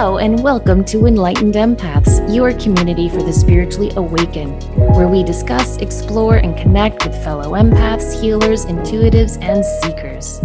[0.00, 4.62] Hello, and welcome to Enlightened Empaths, your community for the spiritually awakened,
[4.96, 10.38] where we discuss, explore, and connect with fellow empaths, healers, intuitives, and seekers.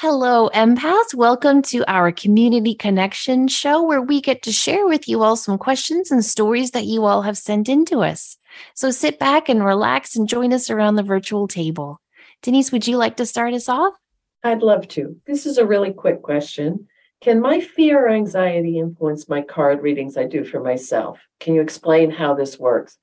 [0.00, 1.14] Hello, empaths.
[1.14, 5.58] Welcome to our community connection show where we get to share with you all some
[5.58, 8.36] questions and stories that you all have sent in to us.
[8.74, 12.00] So sit back and relax and join us around the virtual table.
[12.42, 13.94] Denise, would you like to start us off?
[14.42, 15.16] I'd love to.
[15.26, 16.86] This is a really quick question.
[17.20, 21.18] Can my fear or anxiety influence my card readings I do for myself?
[21.40, 22.96] Can you explain how this works?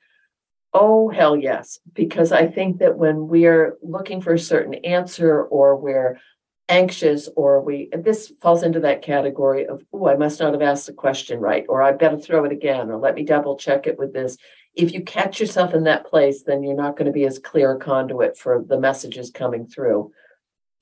[0.73, 1.80] Oh, hell yes.
[1.94, 6.20] Because I think that when we're looking for a certain answer or we're
[6.67, 10.88] anxious or we, this falls into that category of, oh, I must not have asked
[10.88, 13.99] the question right, or I better throw it again, or let me double check it
[13.99, 14.38] with this.
[14.73, 17.73] If you catch yourself in that place, then you're not going to be as clear
[17.73, 20.11] a conduit for the messages coming through.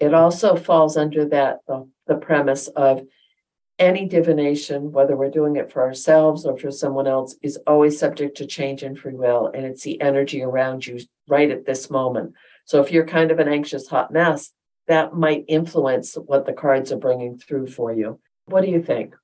[0.04, 3.06] It also falls under that the, the premise of
[3.80, 8.36] any divination, whether we're doing it for ourselves or for someone else, is always subject
[8.38, 9.48] to change and free will.
[9.48, 12.34] And it's the energy around you right at this moment.
[12.66, 14.52] So if you're kind of an anxious hot mess,
[14.90, 18.20] that might influence what the cards are bringing through for you.
[18.46, 19.16] What do you think?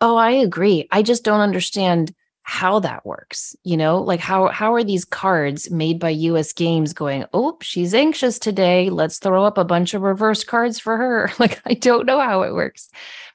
[0.00, 0.88] Oh, I agree.
[0.90, 2.12] I just don't understand
[2.48, 6.94] how that works you know like how how are these cards made by US games
[6.94, 8.88] going oh she's anxious today.
[8.88, 11.30] Let's throw up a bunch of reverse cards for her.
[11.38, 12.88] Like I don't know how it works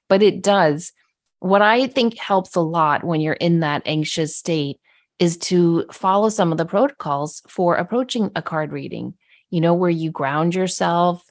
[0.10, 0.94] but it does.
[1.40, 4.80] What I think helps a lot when you're in that anxious state
[5.20, 9.14] is to follow some of the protocols for approaching a card reading
[9.52, 11.24] you know where you ground yourself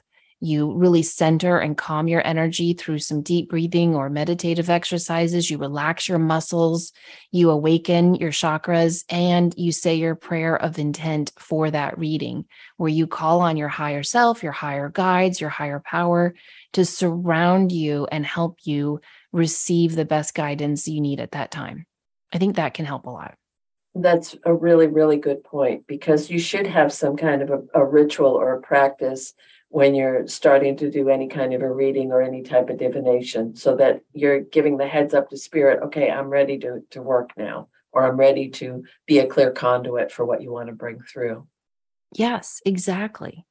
[0.43, 5.49] you really center and calm your energy through some deep breathing or meditative exercises.
[5.49, 6.91] You relax your muscles,
[7.31, 12.43] you awaken your chakras, and you say your prayer of intent for that reading,
[12.75, 16.35] where you call on your higher self, your higher guides, your higher power
[16.73, 18.99] to surround you and help you
[19.31, 21.85] receive the best guidance you need at that time.
[22.33, 23.35] I think that can help a lot.
[23.95, 27.85] That's a really, really good point because you should have some kind of a, a
[27.85, 29.33] ritual or a practice
[29.73, 33.55] when you're starting to do any kind of a reading or any type of divination
[33.55, 37.31] so that you're giving the heads up to spirit okay i'm ready to, to work
[37.37, 40.99] now or i'm ready to be a clear conduit for what you want to bring
[41.01, 41.47] through.
[42.13, 43.45] Yes exactly.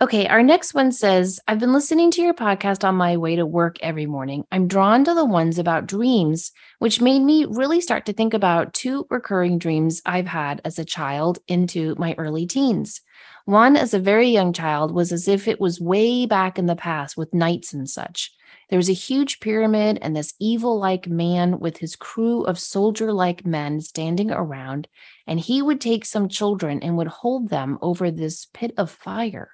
[0.00, 3.46] Okay our next one says i've been listening to your podcast on my way to
[3.46, 4.42] work every morning.
[4.50, 6.50] I'm drawn to the ones about dreams
[6.80, 10.84] which made me really start to think about two recurring dreams i've had as a
[10.84, 13.02] child into my early teens
[13.44, 16.76] one, as a very young child, was as if it was way back in the
[16.76, 18.32] past with knights and such.
[18.70, 23.12] There was a huge pyramid and this evil like man with his crew of soldier
[23.12, 24.88] like men standing around,
[25.26, 29.50] and he would take some children and would hold them over this pit of fire.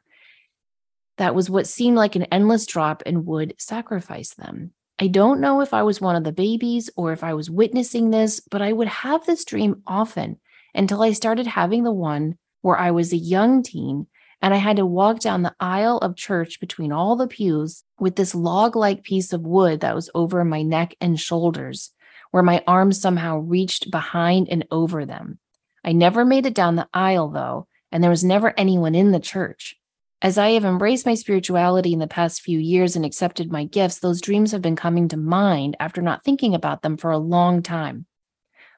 [1.19, 4.73] That was what seemed like an endless drop and would sacrifice them.
[4.99, 8.11] I don't know if I was one of the babies or if I was witnessing
[8.11, 10.39] this, but I would have this dream often
[10.75, 14.07] until I started having the one where I was a young teen
[14.43, 18.17] and I had to walk down the aisle of church between all the pews with
[18.17, 21.93] this log like piece of wood that was over my neck and shoulders,
[22.31, 25.39] where my arms somehow reached behind and over them.
[25.85, 29.21] I never made it down the aisle, though, and there was never anyone in the
[29.21, 29.77] church.
[30.23, 33.99] As I have embraced my spirituality in the past few years and accepted my gifts,
[33.99, 37.63] those dreams have been coming to mind after not thinking about them for a long
[37.63, 38.07] time.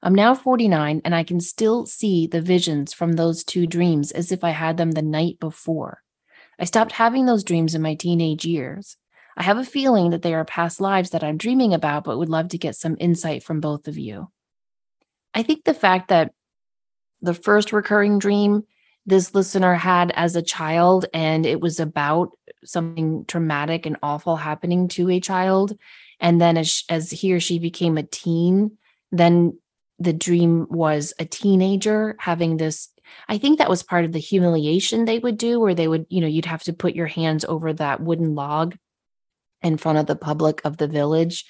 [0.03, 4.33] I'm now 49 and I can still see the visions from those two dreams as
[4.33, 6.03] if I had them the night before.
[6.59, 8.97] I stopped having those dreams in my teenage years.
[9.37, 12.29] I have a feeling that they are past lives that I'm dreaming about, but would
[12.29, 14.29] love to get some insight from both of you.
[15.35, 16.33] I think the fact that
[17.23, 18.65] the first recurring dream
[19.07, 22.31] this listener had as a child and it was about
[22.65, 25.77] something traumatic and awful happening to a child
[26.21, 28.79] and then as, as he or she became a teen
[29.11, 29.59] then
[30.03, 32.89] the dream was a teenager having this
[33.29, 36.21] I think that was part of the humiliation they would do, where they would, you
[36.21, 38.77] know, you'd have to put your hands over that wooden log
[39.63, 41.45] in front of the public of the village.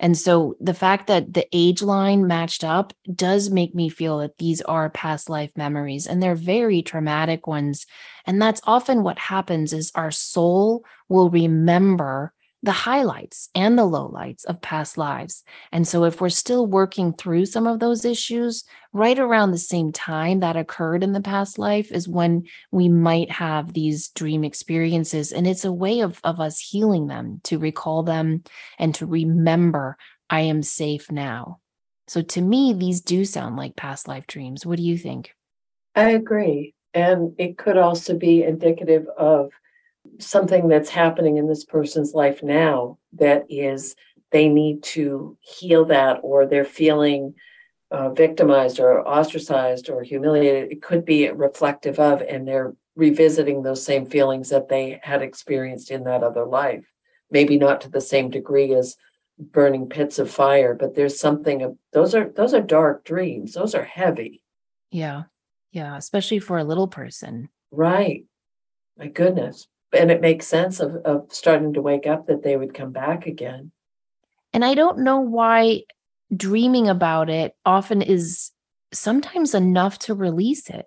[0.00, 4.38] And so the fact that the age line matched up does make me feel that
[4.38, 7.84] these are past life memories and they're very traumatic ones.
[8.24, 12.32] And that's often what happens is our soul will remember
[12.62, 15.44] the highlights and the lowlights of past lives.
[15.70, 19.92] And so, if we're still working through some of those issues, right around the same
[19.92, 25.30] time that occurred in the past life is when we might have these dream experiences.
[25.30, 28.42] And it's a way of, of us healing them to recall them
[28.78, 29.96] and to remember,
[30.28, 31.60] I am safe now.
[32.08, 34.66] So, to me, these do sound like past life dreams.
[34.66, 35.34] What do you think?
[35.94, 36.74] I agree.
[36.94, 39.52] And it could also be indicative of
[40.18, 43.94] something that's happening in this person's life now that is
[44.30, 47.34] they need to heal that or they're feeling
[47.90, 53.82] uh, victimized or ostracized or humiliated it could be reflective of and they're revisiting those
[53.82, 56.84] same feelings that they had experienced in that other life.
[57.30, 58.96] Maybe not to the same degree as
[59.38, 63.54] burning pits of fire but there's something of those are those are dark dreams.
[63.54, 64.42] Those are heavy.
[64.90, 65.24] Yeah.
[65.70, 67.48] Yeah especially for a little person.
[67.70, 68.24] Right.
[68.98, 72.74] My goodness and it makes sense of, of starting to wake up that they would
[72.74, 73.72] come back again.
[74.52, 75.82] And i don't know why
[76.34, 78.50] dreaming about it often is
[78.92, 80.86] sometimes enough to release it.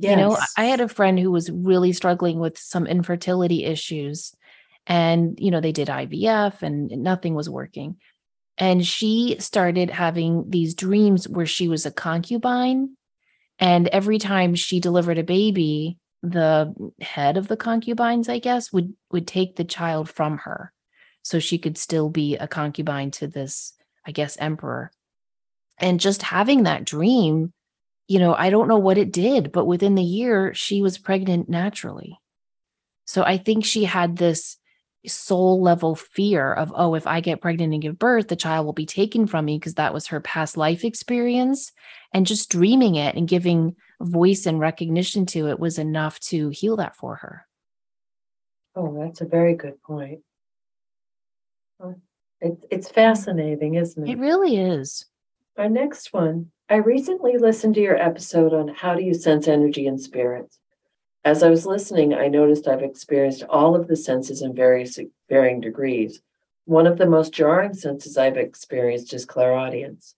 [0.00, 0.10] Yes.
[0.10, 4.32] you know i had a friend who was really struggling with some infertility issues
[4.86, 7.96] and you know they did ivf and nothing was working.
[8.60, 12.96] And she started having these dreams where she was a concubine
[13.60, 18.92] and every time she delivered a baby the head of the concubines i guess would
[19.12, 20.72] would take the child from her.
[21.22, 23.74] So she could still be a concubine to this
[24.06, 24.90] i guess emperor.
[25.78, 27.52] And just having that dream
[28.06, 31.48] you know i don't know what it did but within the year she was pregnant
[31.48, 32.18] naturally.
[33.04, 34.58] So i think she had this
[35.06, 38.72] soul level fear of, oh, if I get pregnant and give birth, the child will
[38.72, 41.72] be taken from me because that was her past life experience.
[42.12, 46.76] And just dreaming it and giving voice and recognition to it was enough to heal
[46.76, 47.46] that for her.
[48.74, 50.20] Oh, that's a very good point.
[52.40, 54.12] It, it's fascinating, isn't it?
[54.12, 55.06] It really is.
[55.56, 56.50] Our next one.
[56.70, 60.60] I recently listened to your episode on how do you sense energy and spirits.
[61.24, 64.98] As I was listening, I noticed I've experienced all of the senses in various
[65.28, 66.20] varying degrees.
[66.66, 70.14] One of the most jarring senses I've experienced is clairaudience.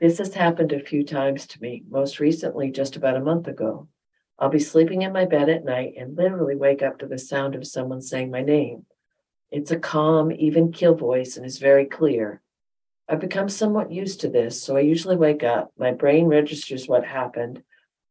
[0.00, 3.88] This has happened a few times to me, most recently just about a month ago.
[4.38, 7.54] I'll be sleeping in my bed at night and literally wake up to the sound
[7.54, 8.86] of someone saying my name.
[9.52, 12.42] It's a calm, even keel voice and is very clear.
[13.08, 17.04] I've become somewhat used to this, so I usually wake up, my brain registers what
[17.04, 17.62] happened,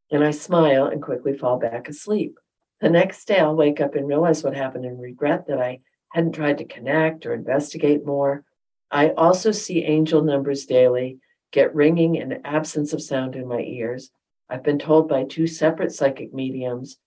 [0.09, 2.37] and I smile and quickly fall back asleep.
[2.79, 5.81] The next day, I'll wake up and realize what happened and regret that I
[6.13, 8.45] hadn't tried to connect or investigate more.
[8.89, 11.19] I also see angel numbers daily,
[11.53, 14.11] get ringing and absence of sound in my ears.
[14.49, 16.97] I've been told by two separate psychic mediums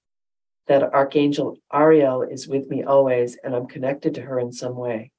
[0.68, 5.10] that Archangel Ariel is with me always and I'm connected to her in some way.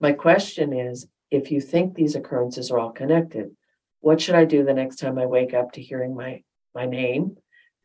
[0.00, 3.56] My question is if you think these occurrences are all connected,
[4.00, 6.42] what should I do the next time I wake up to hearing my
[6.76, 7.36] my name.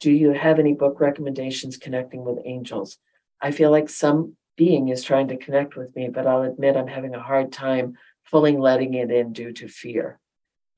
[0.02, 2.98] Do you have any book recommendations connecting with angels?
[3.40, 6.88] I feel like some being is trying to connect with me, but I'll admit I'm
[6.88, 10.20] having a hard time fully letting it in due to fear.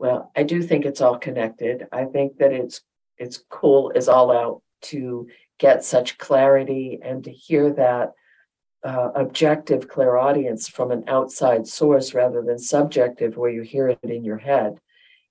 [0.03, 1.88] Well, I do think it's all connected.
[1.94, 2.81] I think that it's
[3.17, 5.29] it's cool as all out to
[5.59, 8.11] get such clarity and to hear that
[8.83, 14.25] uh, objective clairaudience from an outside source rather than subjective where you hear it in
[14.25, 14.77] your head.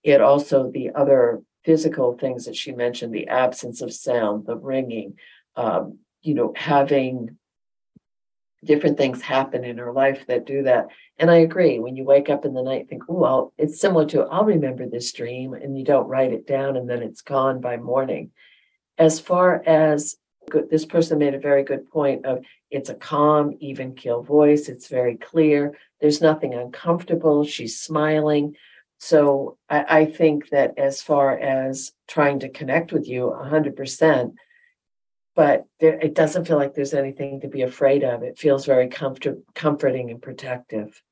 [0.03, 5.19] It also the other physical things that she mentioned the absence of sound, the ringing,
[5.55, 7.37] um, you know, having
[8.65, 10.89] different things happen in her life that do that.
[11.19, 11.79] And I agree.
[11.79, 15.13] When you wake up in the night, think, oh, it's similar to I'll remember this
[15.13, 18.31] dream, and you don't write it down, and then it's gone by morning.
[18.99, 20.17] As far as
[20.71, 24.69] this person made a very good point of it's a calm, even keel voice.
[24.69, 25.77] It's very clear.
[26.01, 27.45] There's nothing uncomfortable.
[27.45, 28.57] She's smiling.
[28.99, 34.35] So I, I think that as far as trying to connect with you 100%,
[35.35, 38.23] but there, it doesn't feel like there's anything to be afraid of.
[38.23, 41.03] It feels very comfort, comforting and protective.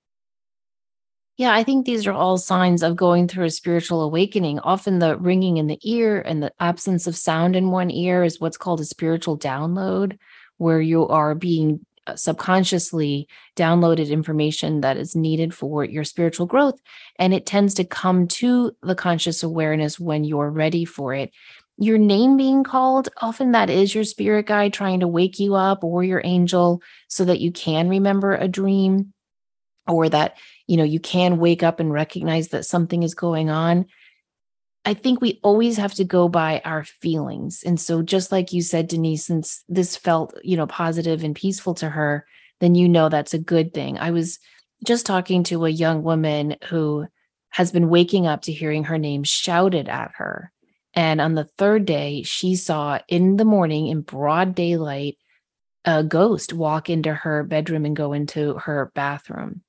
[1.36, 4.58] Yeah, I think these are all signs of going through a spiritual awakening.
[4.58, 8.38] Often the ringing in the ear and the absence of sound in one ear is
[8.40, 10.18] what's called a spiritual download,
[10.58, 16.78] where you are being uh, subconsciously downloaded information that is needed for your spiritual growth.
[17.16, 21.30] And it tends to come to the conscious awareness when you're ready for it.
[21.80, 25.82] Your name being called, often that is your spirit guide trying to wake you up
[25.82, 29.12] or your angel so that you can remember a dream
[29.88, 33.86] or that you know you can wake up and recognize that something is going on
[34.84, 37.62] I think we always have to go by our feelings.
[37.64, 41.74] And so just like you said Denise since this felt, you know, positive and peaceful
[41.74, 42.26] to her,
[42.60, 43.98] then you know that's a good thing.
[43.98, 44.38] I was
[44.84, 47.06] just talking to a young woman who
[47.50, 50.50] has been waking up to hearing her name shouted at her.
[50.94, 55.16] And on the third day, she saw in the morning in broad daylight
[55.84, 59.62] a ghost walk into her bedroom and go into her bathroom.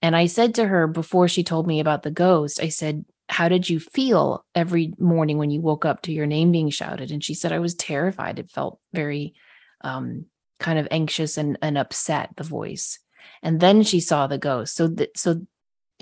[0.00, 3.48] And I said to her before she told me about the ghost, I said, how
[3.48, 7.24] did you feel every morning when you woke up to your name being shouted and
[7.24, 9.32] she said i was terrified it felt very
[9.80, 10.26] um
[10.58, 12.98] kind of anxious and, and upset, the voice.
[13.42, 14.74] And then she saw the ghost.
[14.74, 15.46] So, th- so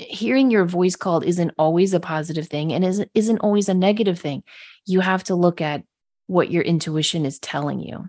[0.08, 4.42] hearing your voice called isn't always a positive thing and isn't, always a negative thing.
[4.86, 5.84] You have to look at
[6.26, 8.08] what your intuition is telling you.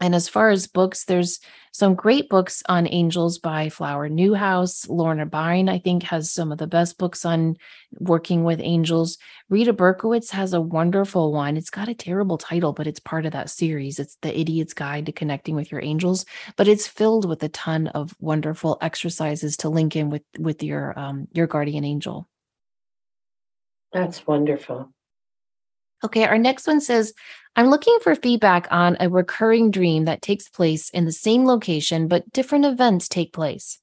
[0.00, 1.40] And as far as books, there's
[1.72, 4.88] some great books on angels by Flower Newhouse.
[4.88, 7.56] Lorna Byrne, I think, has some of the best books on
[7.98, 9.18] working with angels.
[9.50, 11.56] Rita Berkowitz has a wonderful one.
[11.56, 13.98] It's got a terrible title, but it's part of that series.
[13.98, 16.24] It's The Idiot's Guide to Connecting with Your Angels,
[16.56, 20.98] but it's filled with a ton of wonderful exercises to link in with with your
[20.98, 22.28] um, your guardian angel.
[23.92, 24.92] That's wonderful.
[26.02, 27.12] Okay, our next one says,
[27.56, 32.08] I'm looking for feedback on a recurring dream that takes place in the same location,
[32.08, 33.78] but different events take place.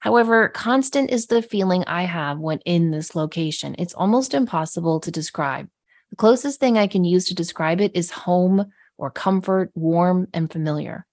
[0.00, 3.74] However, constant is the feeling I have when in this location.
[3.78, 5.68] It's almost impossible to describe.
[6.10, 10.50] The closest thing I can use to describe it is home or comfort, warm and
[10.50, 11.04] familiar.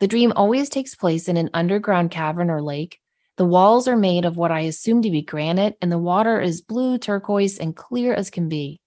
[0.00, 2.98] The dream always takes place in an underground cavern or lake.
[3.36, 6.62] The walls are made of what I assume to be granite, and the water is
[6.62, 8.80] blue, turquoise, and clear as can be.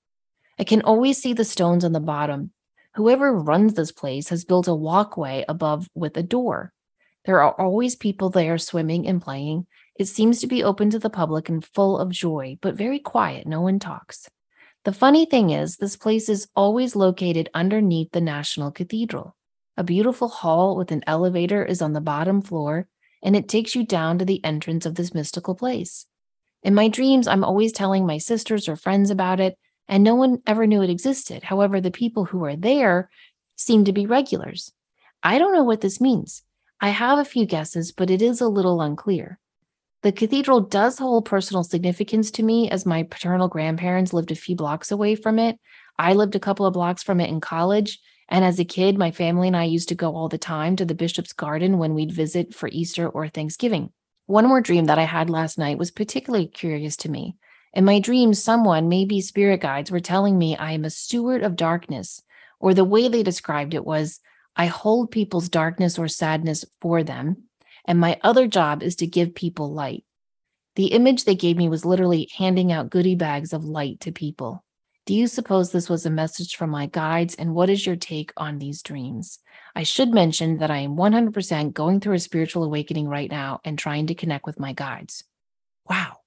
[0.61, 2.51] I can always see the stones on the bottom.
[2.93, 6.71] Whoever runs this place has built a walkway above with a door.
[7.25, 9.65] There are always people there swimming and playing.
[9.97, 13.47] It seems to be open to the public and full of joy, but very quiet.
[13.47, 14.29] No one talks.
[14.83, 19.35] The funny thing is, this place is always located underneath the National Cathedral.
[19.77, 22.87] A beautiful hall with an elevator is on the bottom floor,
[23.23, 26.05] and it takes you down to the entrance of this mystical place.
[26.61, 29.57] In my dreams, I'm always telling my sisters or friends about it,
[29.87, 31.43] and no one ever knew it existed.
[31.43, 33.09] However, the people who are there
[33.55, 34.71] seem to be regulars.
[35.23, 36.43] I don't know what this means.
[36.79, 39.39] I have a few guesses, but it is a little unclear.
[40.01, 44.55] The cathedral does hold personal significance to me as my paternal grandparents lived a few
[44.55, 45.59] blocks away from it.
[45.99, 47.99] I lived a couple of blocks from it in college.
[48.27, 50.85] And as a kid, my family and I used to go all the time to
[50.85, 53.91] the bishop's garden when we'd visit for Easter or Thanksgiving.
[54.25, 57.35] One more dream that I had last night was particularly curious to me.
[57.73, 61.55] In my dreams, someone, maybe spirit guides, were telling me I am a steward of
[61.55, 62.21] darkness,
[62.59, 64.19] or the way they described it was
[64.57, 67.43] I hold people's darkness or sadness for them,
[67.85, 70.03] and my other job is to give people light.
[70.75, 74.65] The image they gave me was literally handing out goodie bags of light to people.
[75.05, 77.35] Do you suppose this was a message from my guides?
[77.35, 79.39] And what is your take on these dreams?
[79.75, 83.79] I should mention that I am 100% going through a spiritual awakening right now and
[83.79, 85.23] trying to connect with my guides.
[85.89, 86.20] Wow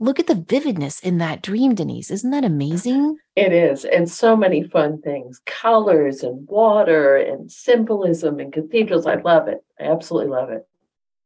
[0.00, 2.10] look at the vividness in that dream, Denise.
[2.10, 3.18] Isn't that amazing?
[3.36, 3.84] It is.
[3.84, 9.06] And so many fun things colors and water and symbolism and cathedrals.
[9.06, 9.62] I love it.
[9.78, 10.66] I absolutely love it.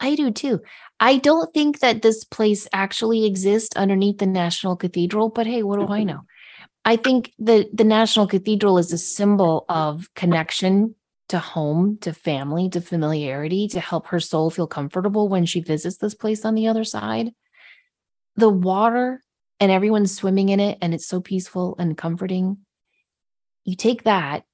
[0.00, 0.60] I do too.
[0.98, 5.78] I don't think that this place actually exists underneath the National Cathedral, but hey, what
[5.78, 6.08] do I mm-hmm.
[6.08, 6.20] know?
[6.84, 10.96] I think the the National Cathedral is a symbol of connection
[11.28, 15.96] to home, to family, to familiarity, to help her soul feel comfortable when she visits
[15.96, 17.32] this place on the other side
[18.36, 19.22] the water
[19.60, 22.58] and everyone's swimming in it and it's so peaceful and comforting.
[23.64, 24.44] You take that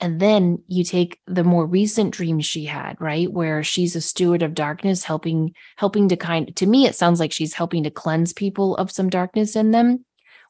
[0.00, 3.30] and then you take the more recent dreams she had, right?
[3.30, 7.32] Where she's a steward of darkness, helping, helping to kind to me, it sounds like
[7.32, 10.04] she's helping to cleanse people of some darkness in them.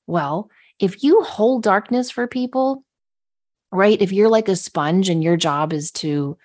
[0.07, 2.85] Well, if you hold darkness for people,
[3.71, 4.01] right?
[4.01, 6.37] If you're like a sponge and your job is to,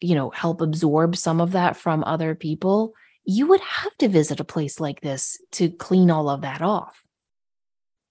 [0.00, 4.40] you know, help absorb some of that from other people, you would have to visit
[4.40, 7.02] a place like this to clean all of that off.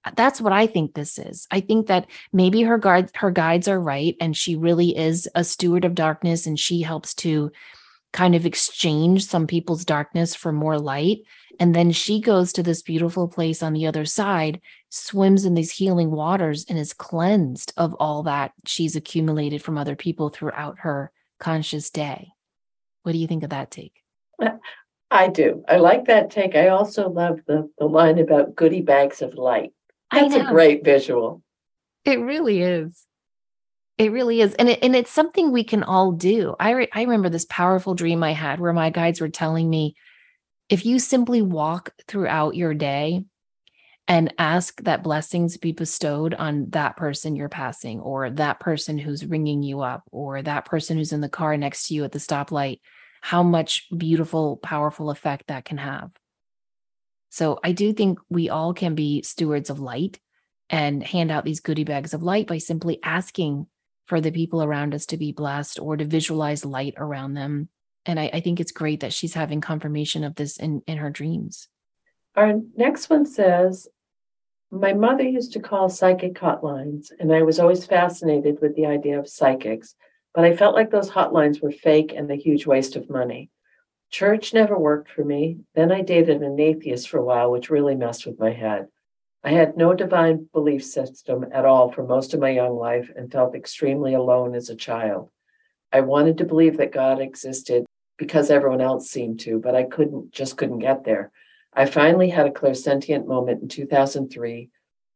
[0.06, 1.48] Uh, that's what i think this is.
[1.52, 5.44] I think that maybe her guard her guides are right and she really is a
[5.44, 7.52] steward of darkness and she helps to
[8.12, 11.22] kind of exchange some people's darkness for more light.
[11.60, 15.72] And then she goes to this beautiful place on the other side swims in these
[15.72, 21.12] healing waters and is cleansed of all that she's accumulated from other people throughout her
[21.40, 22.30] conscious day.
[23.02, 23.94] What do you think of that take?
[24.42, 24.52] Uh,
[25.14, 25.64] I do.
[25.70, 26.56] I like that take.
[26.56, 29.72] I also love the, the line about goodie bags of light.
[30.12, 31.44] That's a great visual.
[32.04, 33.06] It really is.
[34.00, 34.56] It really is.
[34.56, 36.56] And it, and it's something we can all do.
[36.60, 39.96] I re- I remember this powerful dream I had where my guides were telling me
[40.68, 43.24] if you simply walk throughout your day
[44.08, 49.26] and ask that blessings be bestowed on that person you're passing or that person who's
[49.26, 52.20] ringing you up or that person who's in the car next to you at the
[52.20, 52.80] stoplight
[53.24, 56.12] how much beautiful, powerful effect that can have.
[57.30, 60.20] So I do think we all can be stewards of light
[60.70, 63.68] and hand out these goodie bags of light by simply asking
[64.08, 67.70] for the people around us to be blessed or to visualize light around them.
[68.06, 71.10] And I, I think it's great that she's having confirmation of this in, in her
[71.10, 71.70] dreams.
[72.36, 73.88] Our next one says,
[74.70, 79.18] My mother used to call psychic hotlines, and I was always fascinated with the idea
[79.18, 79.96] of psychics.
[80.34, 83.50] But I felt like those hotlines were fake and a huge waste of money.
[84.10, 85.60] Church never worked for me.
[85.76, 88.88] Then I dated an atheist for a while, which really messed with my head.
[89.44, 93.32] I had no divine belief system at all for most of my young life and
[93.32, 95.30] felt extremely alone as a child.
[95.92, 97.86] I wanted to believe that God existed
[98.18, 101.32] because everyone else seemed to, but I couldn't, just couldn't get there.
[101.74, 104.70] I finally had a clairsentient moment in 2003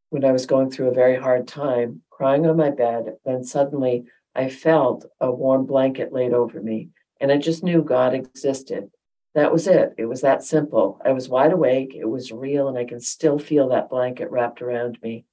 [0.09, 3.15] when I was going through a very hard time, crying on my bed.
[3.25, 4.05] Then suddenly
[4.37, 6.89] I felt a warm blanket laid over me,
[7.19, 8.91] and I just knew God existed.
[9.33, 9.95] That was it.
[9.97, 11.01] It was that simple.
[11.03, 14.61] I was wide awake, it was real, and I can still feel that blanket wrapped
[14.61, 15.25] around me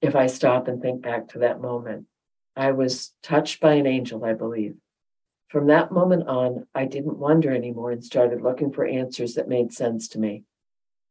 [0.00, 2.06] if I stop and think back to that moment.
[2.56, 4.76] I was touched by an angel, I believe.
[5.48, 9.74] From that moment on, I didn't wonder anymore and started looking for answers that made
[9.74, 10.44] sense to me.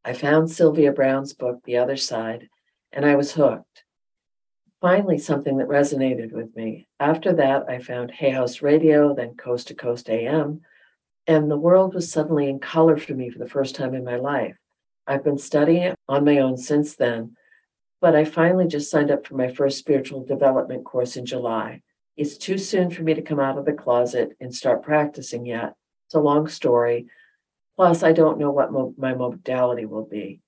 [0.03, 2.49] I found Sylvia Browne's book, The Other Side,
[2.91, 3.83] and I was hooked
[4.81, 6.87] finally something that resonated with me.
[6.99, 10.61] After that, I found Hay House Radio, then Coast to Coast AM,
[11.27, 14.15] and the world was suddenly in color for me for the first time in my
[14.15, 14.57] life.
[15.05, 17.37] I've been studying it on my own since then,
[18.01, 21.83] but I finally just signed up for my first spiritual development course in July.
[22.17, 25.75] It's too soon for me to come out of the closet and start practicing yet.
[26.07, 27.07] It's a long story.
[27.75, 30.41] Plus, I don't know what mo- my modality will be.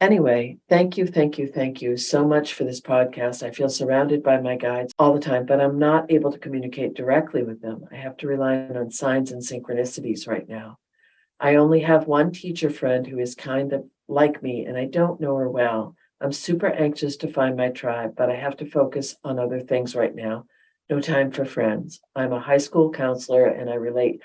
[0.00, 3.42] Anyway, thank you, thank you, thank you so much for this podcast.
[3.42, 6.94] I feel surrounded by my guides all the time, but I'm not able to communicate
[6.94, 7.84] directly with them.
[7.90, 10.78] I have to rely on signs and synchronicities right now.
[11.40, 15.20] I only have one teacher friend who is kind of like me, and I don't
[15.20, 15.96] know her well.
[16.20, 19.96] I'm super anxious to find my tribe, but I have to focus on other things
[19.96, 20.46] right now.
[20.88, 22.00] No time for friends.
[22.14, 24.22] I'm a high school counselor and I relate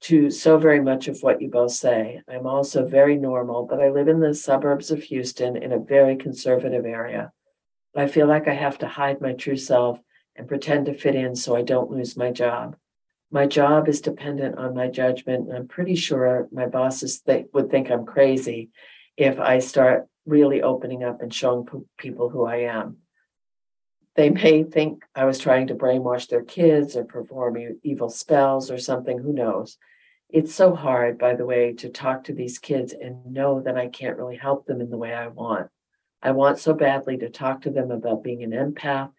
[0.00, 2.22] to so very much of what you both say.
[2.28, 6.16] I'm also very normal, but I live in the suburbs of Houston in a very
[6.16, 7.32] conservative area.
[7.94, 10.00] I feel like I have to hide my true self
[10.36, 12.76] and pretend to fit in so I don't lose my job.
[13.30, 17.70] My job is dependent on my judgment, and I'm pretty sure my bosses th- would
[17.70, 18.70] think I'm crazy
[19.16, 22.98] if I start really opening up and showing p- people who I am.
[24.16, 28.78] They may think I was trying to brainwash their kids or perform evil spells or
[28.78, 29.78] something, who knows?
[30.28, 33.88] It's so hard, by the way, to talk to these kids and know that I
[33.88, 35.68] can't really help them in the way I want.
[36.22, 39.10] I want so badly to talk to them about being an empath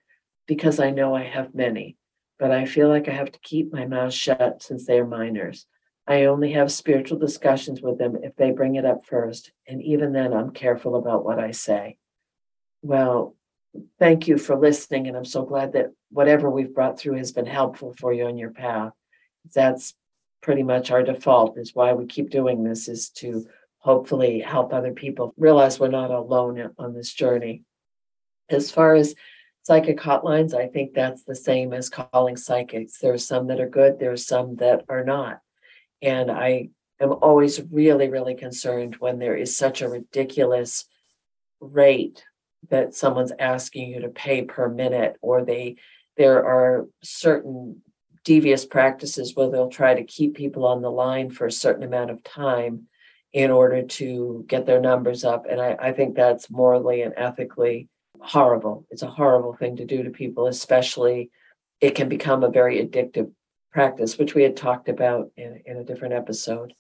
[0.46, 1.98] because I know I have many,
[2.38, 5.66] but I feel like I have to keep my mouth shut since they are minors.
[6.08, 10.14] I only have spiritual discussions with them if they bring it up first, and even
[10.14, 11.98] then, I'm careful about what I say.
[12.82, 13.36] Well,
[14.00, 15.08] thank you for listening.
[15.08, 18.38] And I'm so glad that whatever we've brought through has been helpful for you on
[18.38, 18.94] your path.
[19.54, 19.94] That's
[20.42, 23.48] pretty much our default, is why we keep doing this, is to
[23.80, 27.64] hopefully help other people realize we're not alone on this journey.
[28.50, 29.16] As far as
[29.64, 32.98] psychic hotlines, I think that's the same as calling psychics.
[32.98, 35.40] There are some that are good, there are some that are not.
[36.02, 40.86] And I am always really, really concerned when there is such a ridiculous
[41.60, 42.24] rate
[42.70, 45.76] that someone's asking you to pay per minute or they
[46.18, 47.82] there are certain
[48.24, 52.12] devious practices where they'll try to keep people on the line for a certain amount
[52.12, 52.88] of time
[53.34, 57.90] in order to get their numbers up and i, I think that's morally and ethically
[58.22, 58.86] horrible.
[58.92, 61.32] It's a horrible thing to do to people especially
[61.80, 63.32] it can become a very addictive
[63.72, 66.74] practice which we had talked about in, in a different episode.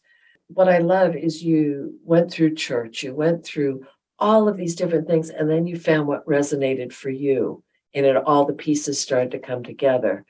[0.47, 3.85] What i love is you went through church you went through
[4.21, 8.15] all of these different things and then you found what resonated for you and it
[8.15, 10.23] all the pieces started to come together.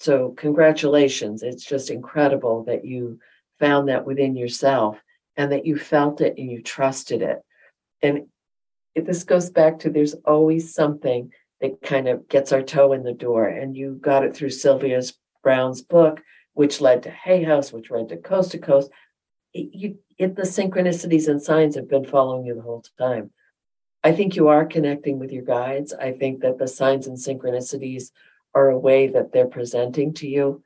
[0.00, 3.20] So congratulations it's just incredible that you
[3.60, 5.00] found that within yourself
[5.36, 7.40] and that you felt it and you trusted it.
[8.02, 8.26] And
[8.94, 11.30] if this goes back to there's always something
[11.60, 15.14] that kind of gets our toe in the door and you got it through sylvia's
[15.42, 16.20] browne's book
[16.54, 18.90] which led to hay house which led to coast to coast.
[19.52, 23.30] It, you it, the synchronicities and signs have been following you the whole time.
[24.02, 25.92] I think you are connecting with your guides.
[25.92, 28.10] I think that the signs and synchronicities
[28.54, 30.62] are a way that they're presenting to you.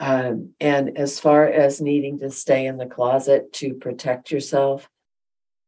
[0.00, 4.88] Um, and as far as needing to stay in the closet to protect yourself,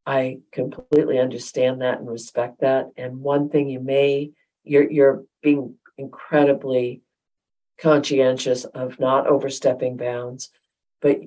[0.06, 2.90] I completely understand that and respect that.
[2.96, 4.32] And one thing you may,
[4.64, 7.02] you're you're being incredibly
[7.78, 10.50] conscientious of not overstepping bounds,
[11.00, 11.20] but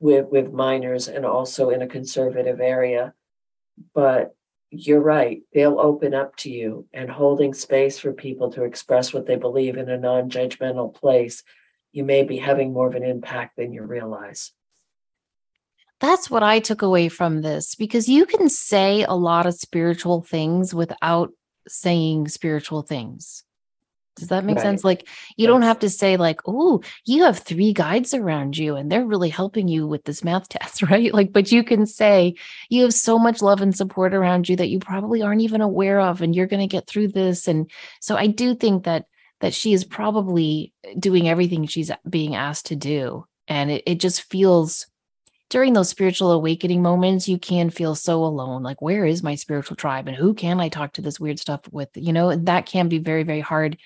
[0.00, 3.14] with with minors and also in a conservative area.
[3.94, 4.34] But
[4.76, 9.26] you're right they'll open up to you and holding space for people to express what
[9.26, 11.44] they believe in a non-judgmental place
[11.92, 14.52] you may be having more of an impact than you realize.
[16.00, 20.22] That's what i took away from this because you can say a lot of spiritual
[20.22, 21.30] things without
[21.68, 23.44] saying spiritual things
[24.16, 24.62] Does that make Right.
[24.62, 24.84] sense?
[24.84, 28.90] Like you don't have to say like, "Oh, you have three guides around you and
[28.90, 31.12] they're really helping you with this math test," right?
[31.12, 32.34] Like but you can say
[32.70, 36.00] you have so much love and support around you that you probably aren't even aware
[36.00, 39.06] of and you're going to get through this and so I do think that
[39.40, 44.22] that she is probably doing everything she's being asked to do and it, it just
[44.22, 44.86] feels
[45.50, 49.76] during those spiritual awakening moments you can feel so alone like where is my spiritual
[49.76, 52.66] tribe and who can i talk to this weird stuff with you know and that
[52.66, 53.76] can be very very hard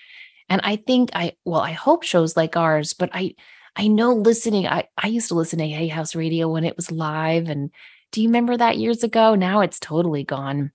[0.48, 3.34] and i think i well i hope shows like ours but i
[3.76, 6.90] i know listening i i used to listen to hay house radio when it was
[6.90, 7.70] live and
[8.12, 9.34] do you remember that years ago?
[9.34, 10.72] Now it's totally gone.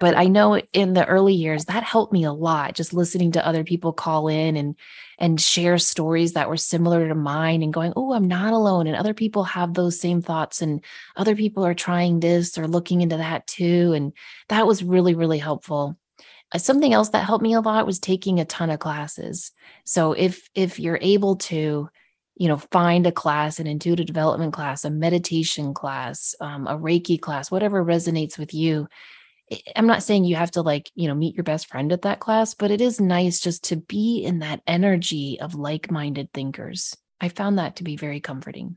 [0.00, 3.44] But i know in the early years that helped me a lot just listening to
[3.44, 4.76] other people call in and
[5.18, 8.94] and share stories that were similar to mine and going oh i'm not alone and
[8.94, 10.84] other people have those same thoughts and
[11.16, 14.12] other people are trying this or looking into that too and
[14.50, 15.96] that was really really helpful
[16.56, 19.52] something else that helped me a lot was taking a ton of classes
[19.84, 21.88] so if if you're able to
[22.36, 27.20] you know find a class an intuitive development class a meditation class um, a reiki
[27.20, 28.88] class whatever resonates with you
[29.74, 32.20] I'm not saying you have to like, you know, meet your best friend at that
[32.20, 36.96] class, but it is nice just to be in that energy of like minded thinkers.
[37.20, 38.76] I found that to be very comforting.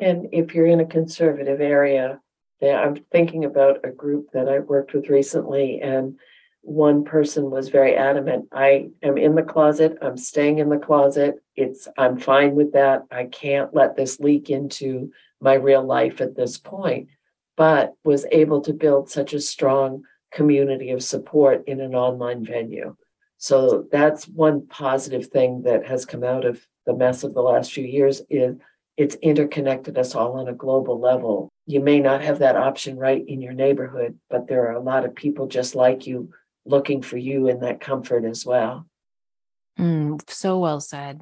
[0.00, 2.20] And if you're in a conservative area,
[2.62, 6.18] I'm thinking about a group that I worked with recently, and
[6.66, 8.48] one person was very adamant.
[8.52, 9.96] I am in the closet.
[10.02, 11.36] I'm staying in the closet.
[11.54, 13.04] It's I'm fine with that.
[13.10, 17.08] I can't let this leak into my real life at this point,
[17.56, 20.02] but was able to build such a strong
[20.32, 22.96] community of support in an online venue.
[23.38, 27.72] So that's one positive thing that has come out of the mess of the last
[27.72, 28.56] few years is
[28.96, 31.48] it's interconnected us all on a global level.
[31.66, 35.04] You may not have that option right in your neighborhood, but there are a lot
[35.04, 36.30] of people just like you
[36.66, 38.86] looking for you in that comfort as well.
[39.78, 41.20] Mm, so well said.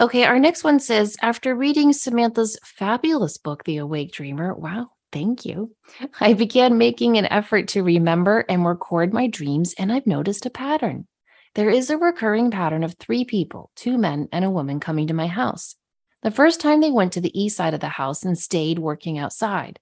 [0.00, 5.44] Okay, our next one says After reading Samantha's fabulous book, The Awake Dreamer, wow, thank
[5.44, 5.74] you.
[6.20, 10.50] I began making an effort to remember and record my dreams, and I've noticed a
[10.50, 11.06] pattern.
[11.54, 15.14] There is a recurring pattern of three people, two men and a woman, coming to
[15.14, 15.76] my house.
[16.22, 19.18] The first time they went to the east side of the house and stayed working
[19.18, 19.78] outside.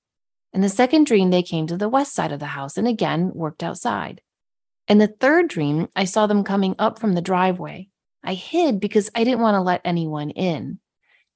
[0.53, 3.31] In the second dream, they came to the west side of the house and again
[3.35, 4.21] worked outside.
[4.91, 7.87] In the third dream, I saw them coming up from the driveway.
[8.25, 10.81] I hid because I didn't want to let anyone in.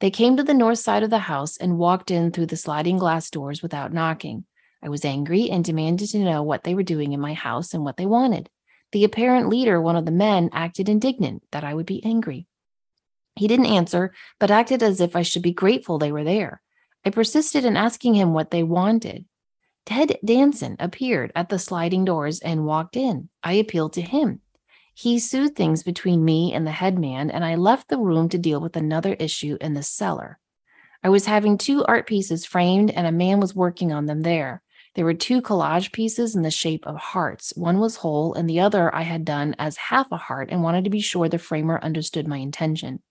[0.01, 2.99] They came to the north side of the house and walked in through the sliding
[2.99, 4.45] glass doors without knocking.
[4.83, 7.85] I was angry and demanded to know what they were doing in my house and
[7.85, 8.51] what they wanted.
[8.91, 12.49] The apparent leader, one of the men, acted indignant that I would be angry.
[13.37, 16.61] He didn't answer, but acted as if I should be grateful they were there.
[17.05, 19.27] I persisted in asking him what they wanted.
[19.87, 23.29] Ted Danson appeared at the sliding doors and walked in.
[23.43, 24.41] I appealed to him.
[24.95, 28.61] He soothed things between me and the headman, and I left the room to deal
[28.61, 30.39] with another issue in the cellar.
[31.03, 34.63] I was having two art pieces framed, and a man was working on them there.
[34.95, 37.53] There were two collage pieces in the shape of hearts.
[37.57, 40.85] One was whole, and the other I had done as half a heart and wanted
[40.85, 43.03] to be sure the framer understood my intention.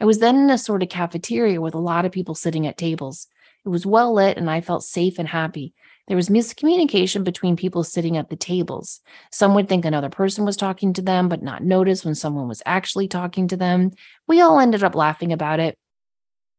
[0.00, 2.78] I was then in a sort of cafeteria with a lot of people sitting at
[2.78, 3.26] tables.
[3.66, 5.74] It was well lit, and I felt safe and happy.
[6.08, 9.00] There was miscommunication between people sitting at the tables.
[9.30, 12.62] Some would think another person was talking to them, but not notice when someone was
[12.64, 13.90] actually talking to them.
[14.26, 15.78] We all ended up laughing about it.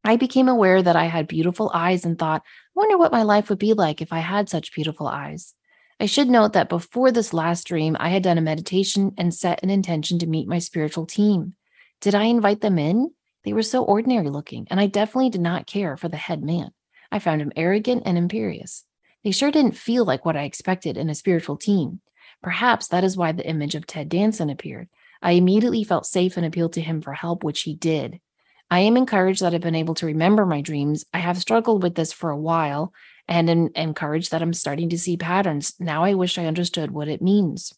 [0.03, 3.49] I became aware that I had beautiful eyes and thought, I wonder what my life
[3.49, 5.55] would be like if I had such beautiful eyes.
[5.99, 9.63] I should note that before this last dream, I had done a meditation and set
[9.63, 11.55] an intention to meet my spiritual team.
[12.01, 13.11] Did I invite them in?
[13.43, 16.69] They were so ordinary looking, and I definitely did not care for the head man.
[17.11, 18.85] I found him arrogant and imperious.
[19.23, 22.01] They sure didn't feel like what I expected in a spiritual team.
[22.41, 24.87] Perhaps that is why the image of Ted Danson appeared.
[25.21, 28.19] I immediately felt safe and appealed to him for help, which he did.
[28.71, 31.05] I am encouraged that I've been able to remember my dreams.
[31.13, 32.93] I have struggled with this for a while
[33.27, 35.73] and am encouraged that I'm starting to see patterns.
[35.79, 37.73] Now I wish I understood what it means.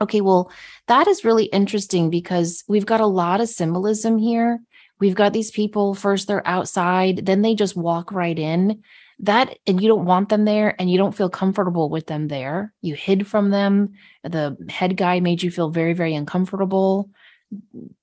[0.00, 0.50] Okay, well,
[0.88, 4.60] that is really interesting because we've got a lot of symbolism here.
[4.98, 8.82] We've got these people, first they're outside, then they just walk right in.
[9.20, 12.72] That, and you don't want them there and you don't feel comfortable with them there.
[12.82, 13.94] You hid from them.
[14.22, 17.10] The head guy made you feel very, very uncomfortable.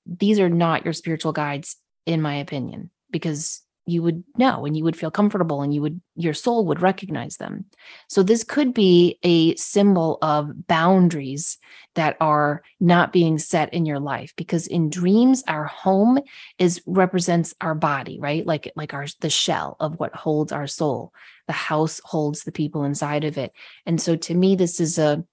[0.06, 4.84] These are not your spiritual guides, in my opinion, because you would know and you
[4.84, 7.64] would feel comfortable and you would your soul would recognize them.
[8.08, 11.58] So this could be a symbol of boundaries
[11.94, 16.20] that are not being set in your life because in dreams our home
[16.58, 18.46] is represents our body right?
[18.46, 21.12] Like like our the shell of what holds our soul.
[21.48, 23.52] The house holds the people inside of it.
[23.84, 25.24] And so to me this is a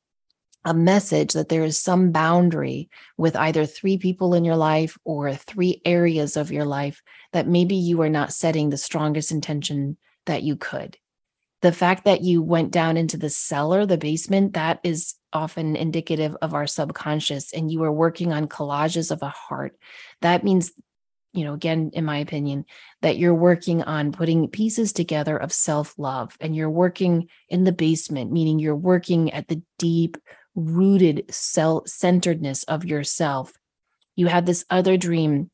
[0.65, 5.33] a message that there is some boundary with either three people in your life or
[5.33, 10.43] three areas of your life that maybe you are not setting the strongest intention that
[10.43, 10.97] you could.
[11.61, 16.35] The fact that you went down into the cellar, the basement, that is often indicative
[16.41, 19.77] of our subconscious, and you are working on collages of a heart.
[20.21, 20.71] That means
[21.33, 22.65] you know, again, in my opinion,
[23.01, 27.71] that you're working on putting pieces together of self love and you're working in the
[27.71, 30.17] basement, meaning you're working at the deep
[30.55, 33.53] rooted self centeredness of yourself.
[34.15, 35.49] You had this other dream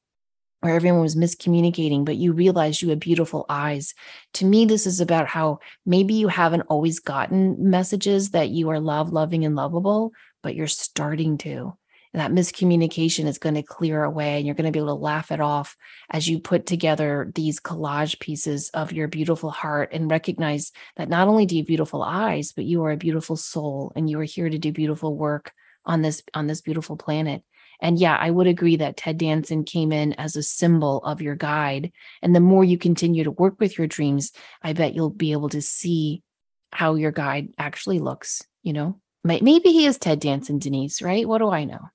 [0.61, 3.93] where everyone was miscommunicating, but you realized you had beautiful eyes.
[4.33, 8.79] To me, this is about how maybe you haven't always gotten messages that you are
[8.79, 11.77] love, loving, and lovable, but you're starting to
[12.19, 15.31] that miscommunication is going to clear away and you're going to be able to laugh
[15.31, 15.75] it off
[16.09, 21.27] as you put together these collage pieces of your beautiful heart and recognize that not
[21.27, 24.49] only do you beautiful eyes but you are a beautiful soul and you are here
[24.49, 25.51] to do beautiful work
[25.85, 27.43] on this on this beautiful planet.
[27.81, 31.35] And yeah i would agree that ted danson came in as a symbol of your
[31.35, 34.31] guide and the more you continue to work with your dreams
[34.63, 36.23] i bet you'll be able to see
[36.71, 38.99] how your guide actually looks you know?
[39.23, 41.27] Maybe he is ted danson denise right?
[41.27, 41.89] What do i know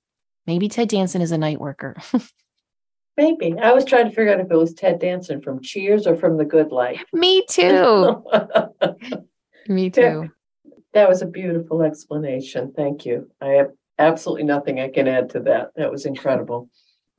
[0.47, 1.95] Maybe Ted Danson is a night worker.
[3.17, 3.55] Maybe.
[3.59, 6.37] I was trying to figure out if it was Ted Danson from Cheers or from
[6.37, 7.03] The Good Life.
[7.13, 8.23] Me too.
[9.67, 10.29] Me too.
[10.93, 12.73] That was a beautiful explanation.
[12.75, 13.29] Thank you.
[13.39, 15.69] I have absolutely nothing I can add to that.
[15.75, 16.69] That was incredible.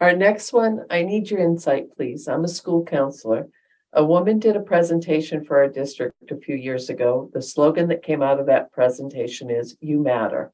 [0.00, 2.26] Our next one, I need your insight, please.
[2.26, 3.48] I'm a school counselor.
[3.92, 7.30] A woman did a presentation for our district a few years ago.
[7.32, 10.52] The slogan that came out of that presentation is You Matter.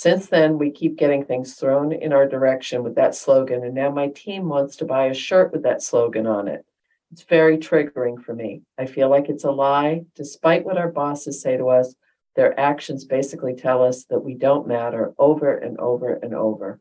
[0.00, 3.90] Since then, we keep getting things thrown in our direction with that slogan, and now
[3.90, 6.64] my team wants to buy a shirt with that slogan on it.
[7.12, 8.62] It's very triggering for me.
[8.78, 10.06] I feel like it's a lie.
[10.16, 11.94] Despite what our bosses say to us,
[12.34, 16.80] their actions basically tell us that we don't matter over and over and over.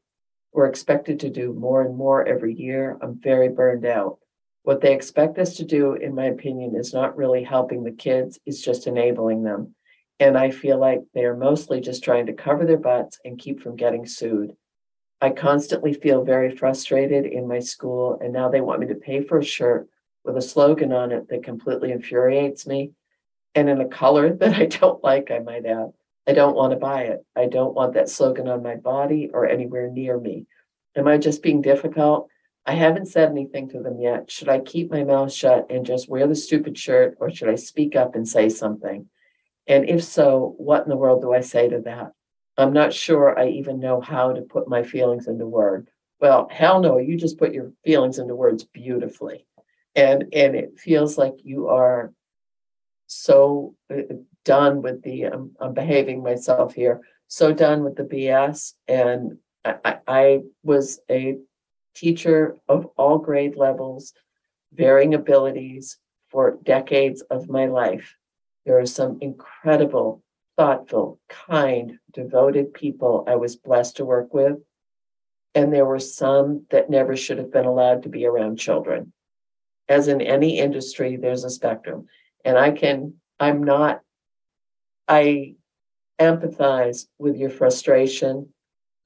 [0.54, 2.98] We're expected to do more and more every year.
[3.02, 4.20] I'm very burned out.
[4.64, 8.40] What they expect us to do, in my opinion, is not really helping the kids,
[8.46, 9.76] it's just enabling them.
[10.20, 13.62] And I feel like they are mostly just trying to cover their butts and keep
[13.62, 14.56] from getting sued.
[15.22, 19.24] I constantly feel very frustrated in my school, and now they want me to pay
[19.24, 19.88] for a shirt
[20.24, 22.92] with a slogan on it that completely infuriates me
[23.56, 25.92] and in a color that I don't like, I might add.
[26.28, 27.26] I don't want to buy it.
[27.36, 30.46] I don't want that slogan on my body or anywhere near me.
[30.96, 32.28] Am I just being difficult?
[32.66, 34.30] I haven't said anything to them yet.
[34.30, 37.56] Should I keep my mouth shut and just wear the stupid shirt, or should I
[37.56, 39.08] speak up and say something?
[39.70, 42.12] And if so, what in the world do I say to that?
[42.58, 45.90] I'm not sure I even know how to put my feelings into words.
[46.20, 49.46] Well, hell no, you just put your feelings into words beautifully.
[49.96, 52.12] And and it feels like you are
[53.08, 54.02] so uh,
[54.44, 58.74] done with the um, I'm behaving myself here, so done with the BS.
[58.88, 61.38] And I, I was a
[61.94, 64.14] teacher of all grade levels,
[64.74, 65.98] varying abilities
[66.30, 68.16] for decades of my life.
[68.66, 70.24] There are some incredible,
[70.58, 74.58] thoughtful, kind, devoted people I was blessed to work with.
[75.56, 79.14] And there were some that never should have been allowed to be around children.
[79.88, 82.08] As in any industry, there's a spectrum.
[82.46, 84.02] And I can, I'm not,
[85.08, 85.56] I
[86.20, 88.50] empathize with your frustration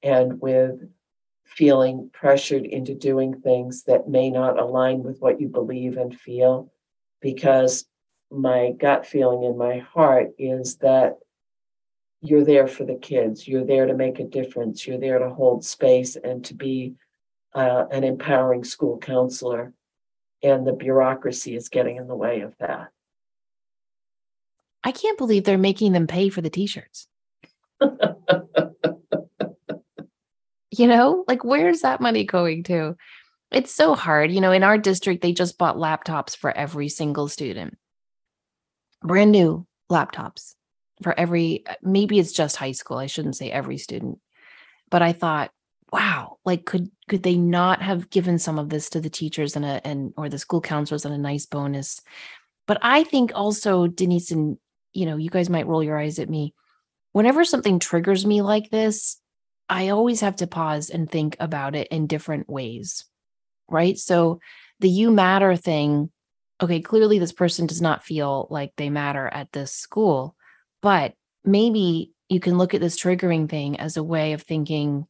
[0.01, 0.81] and with
[1.45, 6.71] feeling pressured into doing things that may not align with what you believe and feel
[7.21, 7.85] because
[8.33, 11.17] my gut feeling in my heart is that
[12.21, 13.47] you're there for the kids.
[13.47, 14.87] You're there to make a difference.
[14.87, 16.95] You're there to hold space and to be
[17.53, 19.73] uh, an empowering school counselor.
[20.41, 22.89] And the bureaucracy is getting in the way of that.
[24.83, 27.07] I can't believe they're making them pay for the t-shirts.
[30.75, 32.97] You know like where's that money going to?
[33.51, 34.31] It's so hard.
[34.31, 37.77] You know in our district they just bought laptops for every single student
[39.03, 40.55] brand new laptops
[41.01, 44.19] for every maybe it's just high school i shouldn't say every student
[44.89, 45.51] but i thought
[45.91, 49.65] wow like could could they not have given some of this to the teachers and
[49.65, 52.01] a and or the school counselors and a nice bonus?
[52.65, 54.57] But i think also denise and
[54.93, 56.53] you know you guys might roll your eyes at me
[57.11, 59.17] whenever something triggers me like this
[59.69, 63.05] i always have to pause and think about it in different ways
[63.69, 63.97] right?
[63.97, 64.39] So
[64.79, 66.11] the you matter thing
[66.63, 70.35] okay, clearly this person does not feel like they matter at this school,
[70.81, 75.05] but maybe you can look at this triggering thing as a way of thinking,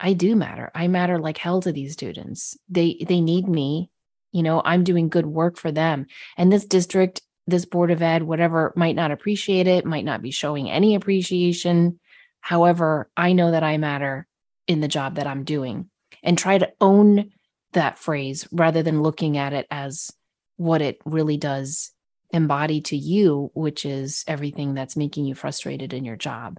[0.00, 0.70] I do matter.
[0.74, 2.58] I matter like hell to these students.
[2.68, 3.90] They they need me.
[4.32, 6.06] You know, I'm doing good work for them.
[6.36, 10.32] And this district, this board of ed, whatever, might not appreciate it, might not be
[10.32, 12.00] showing any appreciation.
[12.40, 14.26] However, I know that I matter
[14.66, 15.88] in the job that I'm doing
[16.22, 17.30] and try to own
[17.72, 20.10] that phrase rather than looking at it as
[20.56, 21.92] what it really does
[22.30, 26.58] embody to you, which is everything that's making you frustrated in your job.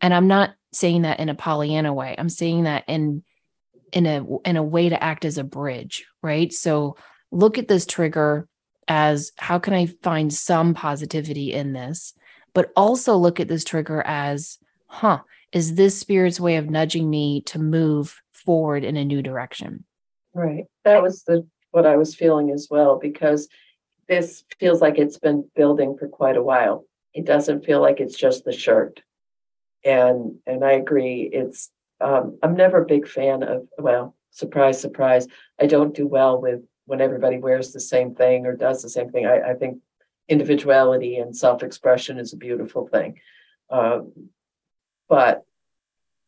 [0.00, 2.14] And I'm not saying that in a Pollyanna way.
[2.18, 3.22] I'm saying that in
[3.92, 6.52] in a in a way to act as a bridge, right?
[6.52, 6.96] So
[7.30, 8.48] look at this trigger
[8.88, 12.14] as how can I find some positivity in this?
[12.52, 15.20] But also look at this trigger as, huh,
[15.52, 19.84] is this spirit's way of nudging me to move forward in a new direction?
[20.34, 20.64] Right.
[20.84, 21.46] That was the
[21.76, 23.48] what I was feeling as well because
[24.08, 26.86] this feels like it's been building for quite a while.
[27.12, 29.02] It doesn't feel like it's just the shirt.
[29.84, 31.28] And and I agree.
[31.30, 35.28] It's um, I'm never a big fan of well, surprise, surprise.
[35.60, 39.10] I don't do well with when everybody wears the same thing or does the same
[39.10, 39.26] thing.
[39.26, 39.78] I, I think
[40.28, 43.20] individuality and self-expression is a beautiful thing.
[43.70, 44.30] Um,
[45.08, 45.44] but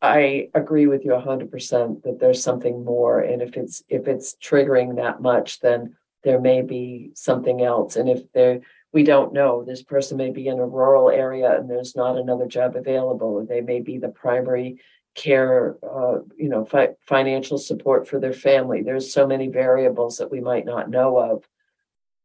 [0.01, 3.19] I agree with you hundred percent that there's something more.
[3.19, 7.95] And if it's if it's triggering that much, then there may be something else.
[7.95, 11.69] And if there we don't know, this person may be in a rural area and
[11.69, 13.45] there's not another job available.
[13.45, 14.79] They may be the primary
[15.15, 18.81] care, uh, you know, fi- financial support for their family.
[18.81, 21.47] There's so many variables that we might not know of.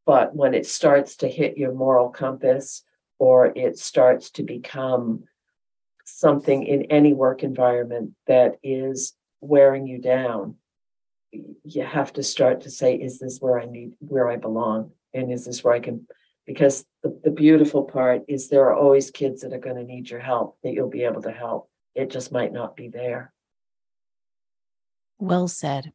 [0.05, 2.83] But when it starts to hit your moral compass
[3.19, 5.25] or it starts to become
[6.05, 10.55] something in any work environment that is wearing you down,
[11.31, 14.91] you have to start to say, is this where I need, where I belong?
[15.13, 16.07] And is this where I can?
[16.45, 20.09] Because the, the beautiful part is there are always kids that are going to need
[20.09, 21.69] your help that you'll be able to help.
[21.95, 23.33] It just might not be there.
[25.17, 25.91] Well said.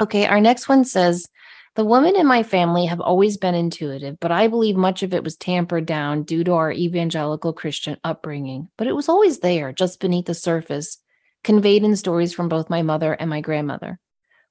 [0.00, 1.28] Okay, our next one says
[1.76, 5.22] The women in my family have always been intuitive, but I believe much of it
[5.22, 8.70] was tampered down due to our evangelical Christian upbringing.
[8.78, 10.96] But it was always there, just beneath the surface,
[11.44, 14.00] conveyed in stories from both my mother and my grandmother.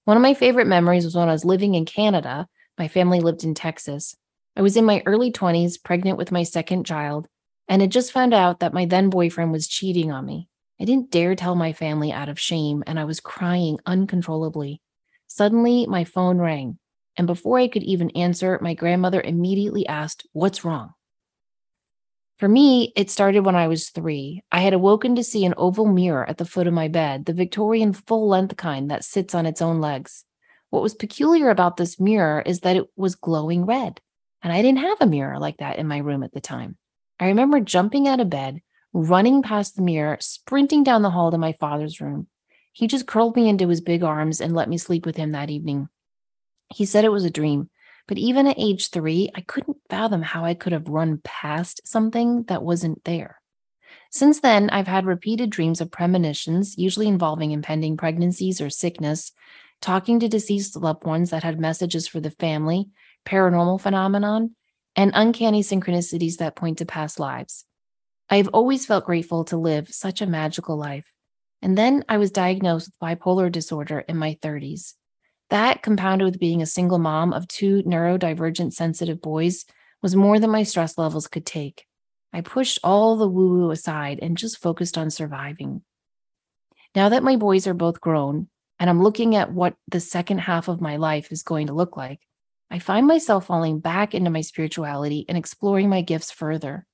[0.03, 2.47] One of my favorite memories was when I was living in Canada.
[2.77, 4.15] My family lived in Texas.
[4.55, 7.27] I was in my early 20s, pregnant with my second child,
[7.67, 10.47] and had just found out that my then boyfriend was cheating on me.
[10.79, 14.79] I didn't dare tell my family out of shame, and I was crying uncontrollably.
[15.25, 16.77] Suddenly, my phone rang,
[17.17, 20.93] and before I could even answer, my grandmother immediately asked, What's wrong?
[22.37, 24.43] For me, it started when I was three.
[24.51, 27.33] I had awoken to see an oval mirror at the foot of my bed, the
[27.33, 30.25] Victorian full length kind that sits on its own legs.
[30.69, 34.01] What was peculiar about this mirror is that it was glowing red,
[34.43, 36.77] and I didn't have a mirror like that in my room at the time.
[37.17, 41.37] I remember jumping out of bed, running past the mirror, sprinting down the hall to
[41.37, 42.27] my father's room.
[42.73, 45.49] He just curled me into his big arms and let me sleep with him that
[45.49, 45.87] evening.
[46.73, 47.69] He said it was a dream,
[48.07, 52.43] but even at age three, I couldn't fathom how I could have run past something
[52.43, 53.41] that wasn't there.
[54.11, 59.31] Since then, I've had repeated dreams of premonitions, usually involving impending pregnancies or sickness,
[59.81, 62.89] talking to deceased loved ones that had messages for the family,
[63.25, 64.55] paranormal phenomenon,
[64.95, 67.65] and uncanny synchronicities that point to past lives.
[68.29, 71.11] I have always felt grateful to live such a magical life.
[71.61, 74.93] And then I was diagnosed with bipolar disorder in my 30s.
[75.49, 79.65] That, compounded with being a single mom of two neurodivergent sensitive boys,
[80.01, 81.85] was more than my stress levels could take.
[82.33, 85.83] I pushed all the woo woo aside and just focused on surviving.
[86.95, 90.67] Now that my boys are both grown, and I'm looking at what the second half
[90.67, 92.19] of my life is going to look like,
[92.69, 96.85] I find myself falling back into my spirituality and exploring my gifts further.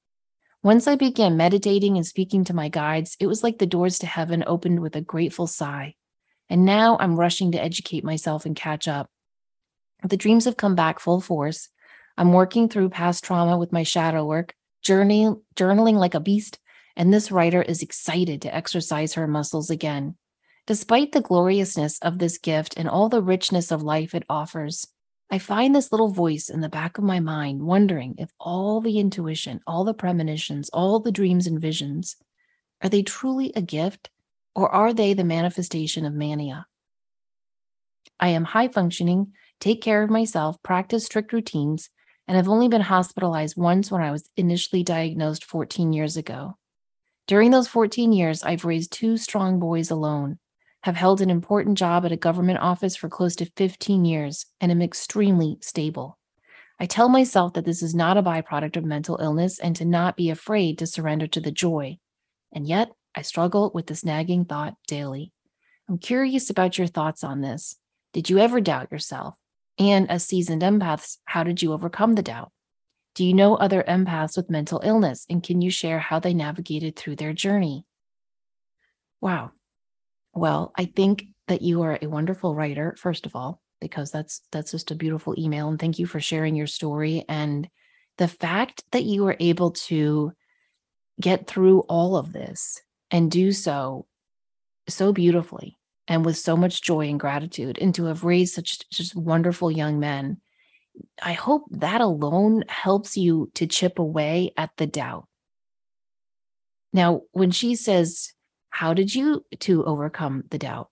[0.63, 4.05] Once I began meditating and speaking to my guides, it was like the doors to
[4.05, 5.95] heaven opened with a grateful sigh.
[6.51, 9.09] And now I'm rushing to educate myself and catch up.
[10.03, 11.69] The dreams have come back full force.
[12.17, 16.59] I'm working through past trauma with my shadow work, journey, journaling like a beast,
[16.97, 20.17] and this writer is excited to exercise her muscles again.
[20.67, 24.85] Despite the gloriousness of this gift and all the richness of life it offers,
[25.29, 28.99] I find this little voice in the back of my mind wondering if all the
[28.99, 32.17] intuition, all the premonitions, all the dreams and visions,
[32.81, 34.09] are they truly a gift
[34.55, 36.65] or are they the manifestation of mania?
[38.19, 41.89] I am high functioning, take care of myself, practice strict routines,
[42.27, 46.57] and have only been hospitalized once when I was initially diagnosed 14 years ago.
[47.27, 50.39] During those 14 years, I've raised two strong boys alone
[50.83, 54.71] have held an important job at a government office for close to 15 years, and
[54.71, 56.17] am extremely stable.
[56.79, 60.17] I tell myself that this is not a byproduct of mental illness and to not
[60.17, 61.97] be afraid to surrender to the joy.
[62.51, 65.31] And yet, I struggle with this nagging thought daily.
[65.89, 67.75] I'm curious about your thoughts on this.
[68.13, 69.35] Did you ever doubt yourself?
[69.77, 72.51] And as seasoned empaths, how did you overcome the doubt?
[73.15, 75.25] Do you know other empaths with mental illness?
[75.29, 77.85] And can you share how they navigated through their journey?
[79.19, 79.51] Wow.
[80.33, 84.71] Well, I think that you are a wonderful writer, first of all, because that's that's
[84.71, 85.67] just a beautiful email.
[85.67, 87.25] And thank you for sharing your story.
[87.27, 87.67] And
[88.17, 90.31] the fact that you were able to
[91.19, 92.81] get through all of this
[93.11, 94.07] and do so
[94.87, 99.15] so beautifully and with so much joy and gratitude and to have raised such just
[99.15, 100.37] wonderful young men
[101.21, 105.27] i hope that alone helps you to chip away at the doubt.
[106.93, 108.33] Now when she says
[108.69, 110.89] how did you to overcome the doubt?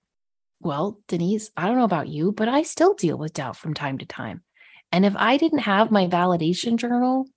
[0.62, 3.98] Well denise i don't know about you but i still deal with doubt from time
[3.98, 4.44] to time.
[4.92, 7.28] And if i didn't have my validation journal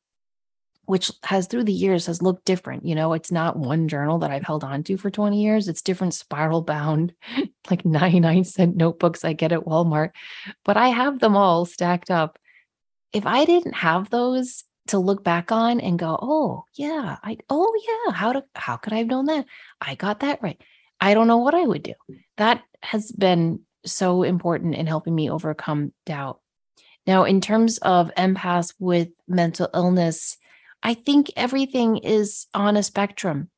[0.93, 2.84] which has through the years has looked different.
[2.84, 5.66] You know, it's not one journal that I've held on to for 20 years.
[5.66, 7.14] It's different spiral bound,
[7.70, 10.11] like 99 cent notebooks I get at Walmart,
[10.66, 12.38] but I have them all stacked up.
[13.14, 17.72] If I didn't have those to look back on and go, oh yeah, I oh
[17.88, 19.47] yeah, how to how could I have known that?
[19.80, 20.61] I got that right.
[21.01, 21.95] I don't know what I would do.
[22.36, 26.43] That has been so important in helping me overcome doubt.
[27.07, 30.36] Now, in terms of empaths with mental illness,
[30.83, 33.51] I think everything is on a spectrum.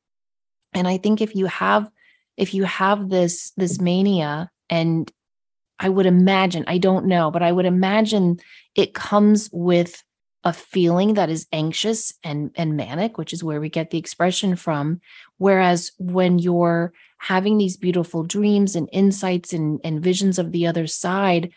[0.73, 1.89] And I think if you have
[2.37, 5.11] if you have this this mania and
[5.79, 8.39] I would imagine, I don't know, but I would imagine
[8.75, 10.01] it comes with
[10.43, 14.55] a feeling that is anxious and and manic, which is where we get the expression
[14.55, 15.01] from.
[15.37, 20.85] Whereas when you're having these beautiful dreams and insights and, and visions of the other
[20.85, 21.51] side,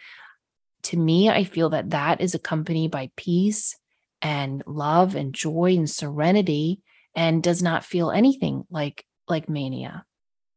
[0.85, 3.77] to me, I feel that that is accompanied by peace
[4.23, 6.81] and love and joy and serenity
[7.15, 10.05] and does not feel anything like like mania.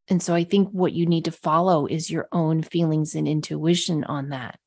[0.09, 4.03] And so i think what you need to follow is your own feelings and intuition
[4.03, 4.59] on that.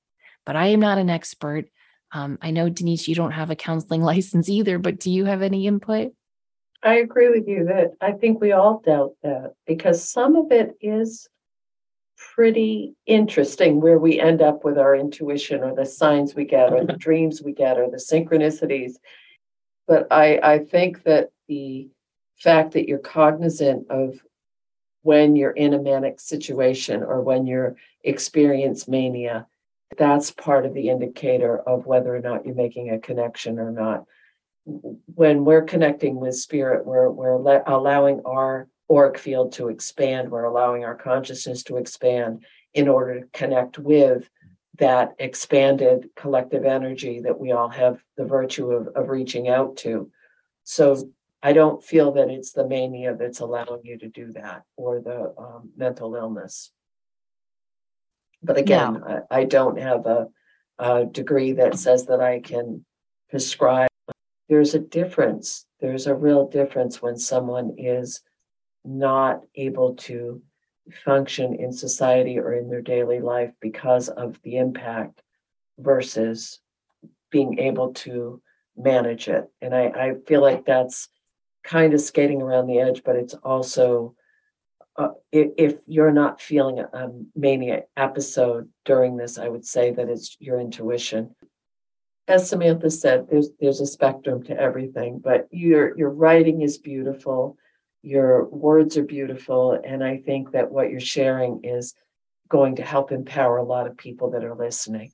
[0.47, 1.66] But i am not an expert.
[2.12, 5.42] Um, i know denise you don't have a counseling license either but do you have
[5.42, 6.12] any input?
[6.82, 10.76] I agree with you that i think we all doubt that because some of it
[10.80, 11.28] is
[12.35, 16.85] pretty interesting where we end up with our intuition or the signs we get or
[16.85, 18.95] the dreams we get or the synchronicities.
[19.87, 21.89] But I, I think that the
[22.39, 24.20] fact that you're cognizant of
[25.03, 29.47] when you're in a manic situation or when you're experience mania,
[29.99, 34.05] that's part of the indicator of whether or not you're making a connection or not.
[34.64, 40.30] When we're connecting with spirit, we're, we're allowing our auric field to expand.
[40.30, 44.28] We're allowing our consciousness to expand in order to connect with
[44.78, 50.11] that expanded collective energy that we all have the virtue of, of reaching out to.
[50.64, 51.11] So
[51.43, 55.35] I don't feel that it's the mania that's allowing you to do that or the
[55.39, 56.72] um, mental illness.
[58.43, 60.28] But again, I, I, don't have a,
[60.78, 62.85] a degree that says that I can
[63.30, 63.89] prescribe.
[64.49, 65.66] There's a difference.
[65.80, 68.22] There's a real difference when someone is
[68.85, 70.43] not able to
[71.05, 75.22] function in society or in their daily life because of the impact
[75.78, 76.61] versus
[77.30, 78.41] being able to
[78.76, 79.49] manage it.
[79.61, 81.09] And I, I feel like that's
[81.62, 84.14] kind of skating around the edge, but it's also
[84.97, 90.09] uh, if, if, you're not feeling a mania episode during this, I would say that
[90.09, 91.35] it's your intuition.
[92.28, 97.59] As Samantha said, there's there's a spectrum to everything, but your your writing is beautiful
[98.05, 99.80] your words are beautiful.
[99.82, 101.94] And I think that what you're sharing is
[102.48, 105.11] going to help empower a lot of people that are listening.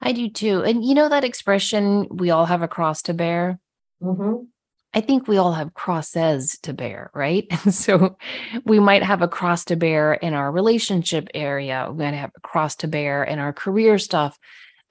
[0.00, 0.62] I do too.
[0.62, 3.60] And you know that expression, we all have a cross to bear?
[4.02, 4.44] Mm-hmm.
[4.92, 7.46] I think we all have crosses to bear, right?
[7.64, 8.16] And so
[8.64, 11.86] we might have a cross to bear in our relationship area.
[11.88, 14.38] We're going to have a cross to bear in our career stuff.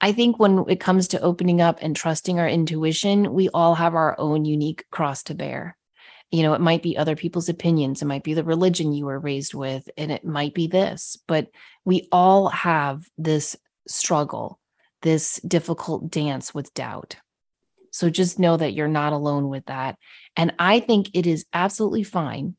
[0.00, 3.94] I think when it comes to opening up and trusting our intuition, we all have
[3.94, 5.76] our own unique cross to bear
[6.30, 9.18] you know it might be other people's opinions it might be the religion you were
[9.18, 11.48] raised with and it might be this but
[11.84, 13.56] we all have this
[13.86, 14.60] struggle
[15.02, 17.16] this difficult dance with doubt.
[17.92, 19.96] So just know that you're not alone with that
[20.36, 22.54] and i think it is absolutely fine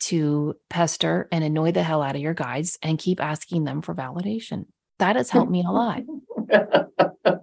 [0.00, 3.94] to pester and annoy the hell out of your guides and keep asking them for
[3.94, 4.64] validation.
[4.98, 6.02] That has helped me a lot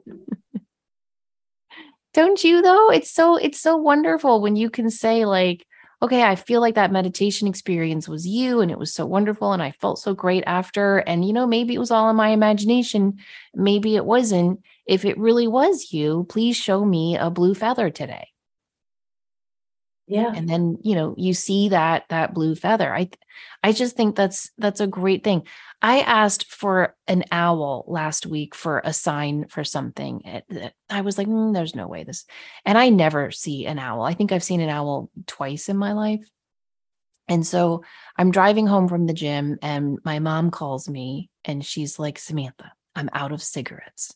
[2.18, 2.90] don't you though?
[2.90, 5.68] It's so it's so wonderful when you can say like
[6.02, 9.64] okay i feel like that meditation experience was you and it was so wonderful and
[9.64, 13.18] i felt so great after and you know maybe it was all in my imagination
[13.56, 14.60] maybe it wasn't.
[14.88, 18.28] If it really was you please show me a blue feather today
[20.08, 23.10] yeah and then you know you see that that blue feather i
[23.64, 25.44] i just think that's that's a great thing
[25.82, 30.42] I asked for an owl last week for a sign for something.
[30.90, 32.26] I was like, mm, there's no way this.
[32.66, 34.02] And I never see an owl.
[34.02, 36.28] I think I've seen an owl twice in my life.
[37.28, 37.84] And so
[38.18, 42.72] I'm driving home from the gym, and my mom calls me and she's like, Samantha,
[42.96, 44.16] I'm out of cigarettes.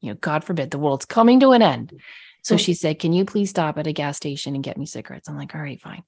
[0.00, 1.98] You know, God forbid the world's coming to an end.
[2.44, 2.62] So mm-hmm.
[2.62, 5.28] she said, Can you please stop at a gas station and get me cigarettes?
[5.28, 6.04] I'm like, All right, fine.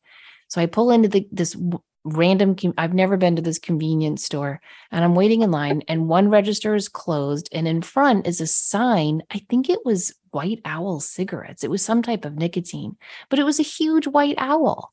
[0.49, 1.57] So I pull into the, this
[2.05, 4.61] random, I've never been to this convenience store
[4.93, 7.49] and I'm waiting in line, and one register is closed.
[7.53, 9.23] And in front is a sign.
[9.31, 11.65] I think it was White Owl cigarettes.
[11.65, 12.97] It was some type of nicotine,
[13.29, 14.93] but it was a huge white owl.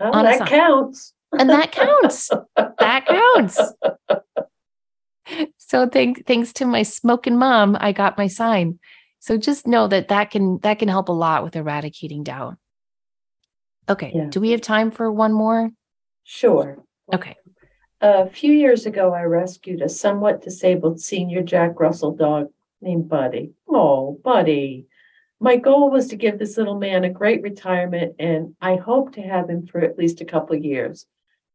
[0.00, 1.12] Oh, that counts.
[1.38, 2.30] And that counts.
[2.56, 3.60] that counts.
[5.58, 8.80] So thank, thanks to my smoking mom, I got my sign.
[9.20, 12.56] So just know that that can that can help a lot with eradicating doubt.
[13.88, 14.12] Okay.
[14.14, 14.26] Yeah.
[14.28, 15.70] Do we have time for one more?
[16.24, 16.78] Sure.
[17.12, 17.36] Okay.
[18.00, 22.48] A few years ago, I rescued a somewhat disabled senior Jack Russell dog
[22.80, 23.52] named Buddy.
[23.68, 24.86] Oh, Buddy.
[25.38, 29.22] My goal was to give this little man a great retirement, and I hope to
[29.22, 31.06] have him for at least a couple of years.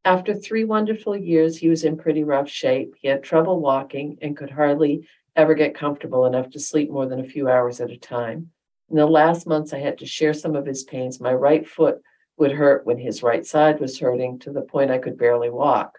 [0.04, 2.94] After three wonderful years, he was in pretty rough shape.
[3.00, 7.20] He had trouble walking and could hardly ever get comfortable enough to sleep more than
[7.20, 8.52] a few hours at a time.
[8.90, 11.20] In the last months, I had to share some of his pains.
[11.20, 12.02] My right foot
[12.38, 15.98] would hurt when his right side was hurting to the point I could barely walk.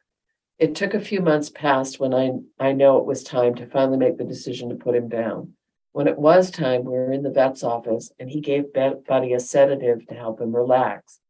[0.58, 3.98] It took a few months past when I, I know it was time to finally
[3.98, 5.52] make the decision to put him down.
[5.92, 9.40] When it was time, we were in the vet's office and he gave Buddy a
[9.40, 11.20] sedative to help him relax.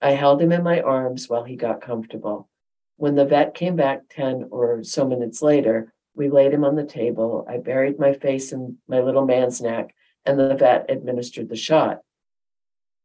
[0.00, 2.48] I held him in my arms while he got comfortable.
[2.96, 6.84] When the vet came back 10 or so minutes later, we laid him on the
[6.84, 7.46] table.
[7.48, 9.94] I buried my face in my little man's neck,
[10.24, 12.00] and the vet administered the shot.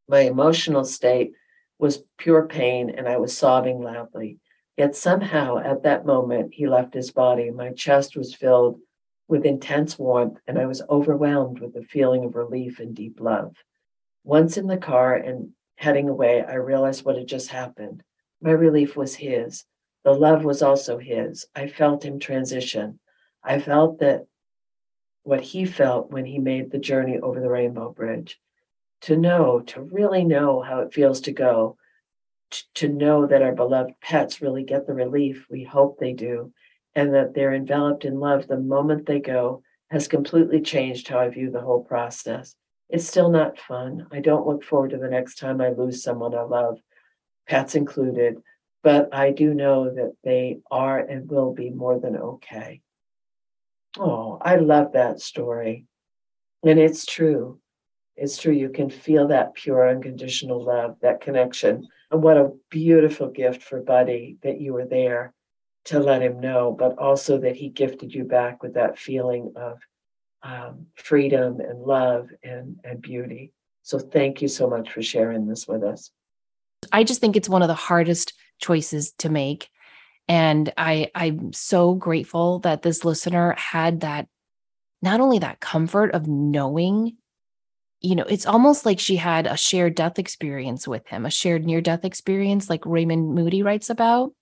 [0.07, 1.33] My emotional state
[1.79, 4.39] was pure pain, and I was sobbing loudly.
[4.77, 7.49] Yet somehow, at that moment, he left his body.
[7.49, 8.79] My chest was filled
[9.27, 13.55] with intense warmth, and I was overwhelmed with a feeling of relief and deep love.
[14.23, 18.03] Once in the car and heading away, I realized what had just happened.
[18.41, 19.65] My relief was his.
[20.05, 21.47] The love was also his.
[21.55, 22.99] I felt him transition.
[23.43, 24.27] I felt that
[25.23, 28.39] what he felt when he made the journey over the Rainbow Bridge.
[29.01, 31.77] To know, to really know how it feels to go,
[32.51, 36.53] to, to know that our beloved pets really get the relief we hope they do,
[36.93, 41.29] and that they're enveloped in love the moment they go has completely changed how I
[41.29, 42.55] view the whole process.
[42.89, 44.05] It's still not fun.
[44.11, 46.77] I don't look forward to the next time I lose someone I love,
[47.47, 48.37] pets included,
[48.85, 52.81] but I do know that they are and will be more than okay.
[53.97, 55.87] Oh, I love that story.
[56.63, 57.59] And it's true.
[58.15, 58.53] It's true.
[58.53, 61.87] You can feel that pure, unconditional love, that connection.
[62.11, 65.33] And what a beautiful gift for Buddy that you were there
[65.85, 69.79] to let him know, but also that he gifted you back with that feeling of
[70.43, 73.51] um, freedom and love and, and beauty.
[73.81, 76.11] So thank you so much for sharing this with us.
[76.91, 79.69] I just think it's one of the hardest choices to make.
[80.27, 84.27] And I, I'm so grateful that this listener had that,
[85.01, 87.17] not only that comfort of knowing,
[88.01, 91.65] you know, it's almost like she had a shared death experience with him, a shared
[91.65, 94.33] near death experience, like Raymond Moody writes about,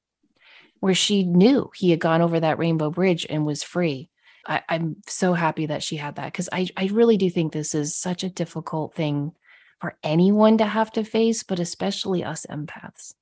[0.80, 4.10] where she knew he had gone over that rainbow bridge and was free.
[4.46, 7.74] I, am so happy that she had that because I, I really do think this
[7.74, 9.32] is such a difficult thing
[9.80, 13.14] for anyone to have to face, but especially us empaths.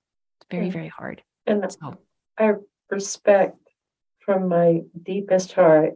[0.52, 0.74] Very, mm.
[0.74, 1.24] very hard.
[1.48, 1.98] And so.
[2.38, 2.54] I
[2.90, 3.58] respect
[4.20, 5.94] from my deepest heart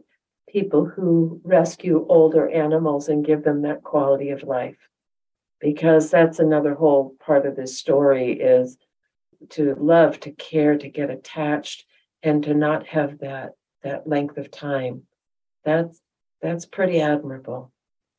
[0.48, 4.76] people who rescue older animals and give them that quality of life.
[5.60, 8.76] Because that's another whole part of this story is
[9.50, 11.84] to love to care to get attached
[12.22, 13.52] and to not have that
[13.82, 15.02] that length of time.
[15.64, 16.00] That's
[16.42, 17.72] that's pretty admirable.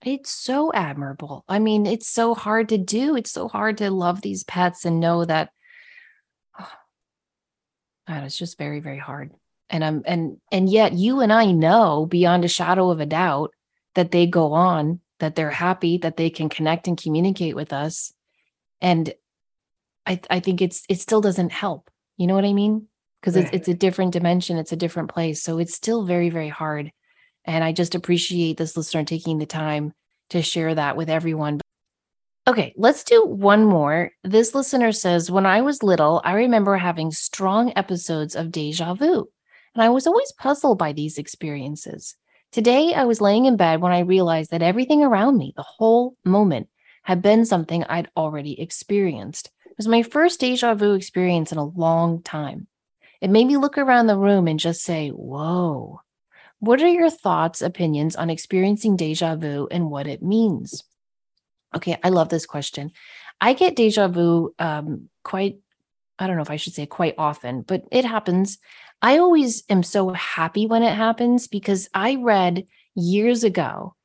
[0.06, 1.44] It's so admirable.
[1.48, 3.16] I mean it's so hard to do.
[3.16, 5.50] It's so hard to love these pets and know that
[8.08, 9.32] God, it's just very very hard.
[9.70, 13.52] And i'm and and yet you and i know beyond a shadow of a doubt
[13.96, 18.14] that they go on that they're happy that they can connect and communicate with us.
[18.82, 19.14] And
[20.06, 21.90] i i think it's it still doesn't help.
[22.16, 22.88] You know what i mean?
[23.22, 23.46] Because right.
[23.46, 24.58] it's, it's a different dimension.
[24.58, 25.44] It's a different place.
[25.44, 26.92] So it's still very very hard.
[27.46, 29.94] And I just appreciate this listener taking the time
[30.30, 31.62] to share that with everyone.
[32.48, 34.12] Okay, let's do one more.
[34.24, 39.28] This listener says, When I was little, I remember having strong episodes of deja vu,
[39.76, 42.16] and I was always puzzled by these experiences.
[42.54, 46.16] Today, I was laying in bed when I realized that everything around me, the whole
[46.24, 46.70] moment,
[47.04, 49.52] had been something I'd already experienced.
[49.66, 52.68] It was my first deja vu experience in a long time.
[53.20, 56.00] It made me look around the room and just say, Whoa,
[56.60, 60.86] what are your thoughts, opinions on experiencing deja vu and what it means?
[61.78, 62.92] Okay, I love this question.
[63.40, 65.60] I get deja vu um, quite
[66.20, 68.58] I don't know if I should say quite often, but it happens.
[69.04, 72.66] I always am so happy when it happens because I read
[72.96, 73.96] years ago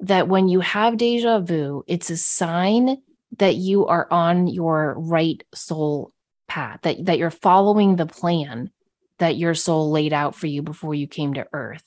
[0.00, 2.98] that when you have deja vu, it's a sign
[3.38, 6.12] that you are on your right soul
[6.46, 8.70] path, that, that you're following the plan
[9.18, 11.84] that your soul laid out for you before you came to earth.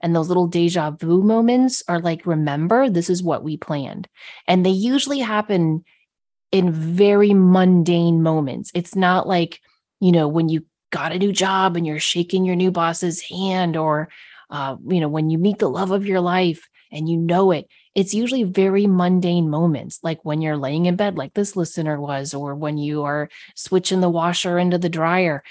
[0.00, 4.08] And those little deja vu moments are like, remember, this is what we planned.
[4.46, 5.84] And they usually happen
[6.52, 8.70] in very mundane moments.
[8.74, 9.60] It's not like,
[10.00, 13.76] you know, when you got a new job and you're shaking your new boss's hand
[13.76, 14.08] or,
[14.50, 17.66] uh, you know, when you meet the love of your life and you know it.
[17.94, 22.32] It's usually very mundane moments, like when you're laying in bed, like this listener was,
[22.32, 25.42] or when you are switching the washer into the dryer.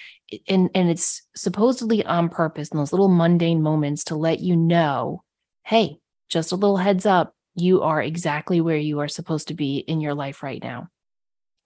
[0.48, 5.24] And, and it's supposedly on purpose in those little mundane moments to let you know
[5.66, 6.00] hey,
[6.30, 10.00] just a little heads up, you are exactly where you are supposed to be in
[10.00, 10.88] your life right now.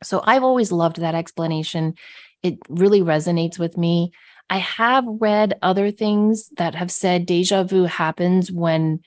[0.01, 1.93] So I've always loved that explanation.
[2.41, 4.11] It really resonates with me.
[4.49, 9.01] I have read other things that have said deja vu happens when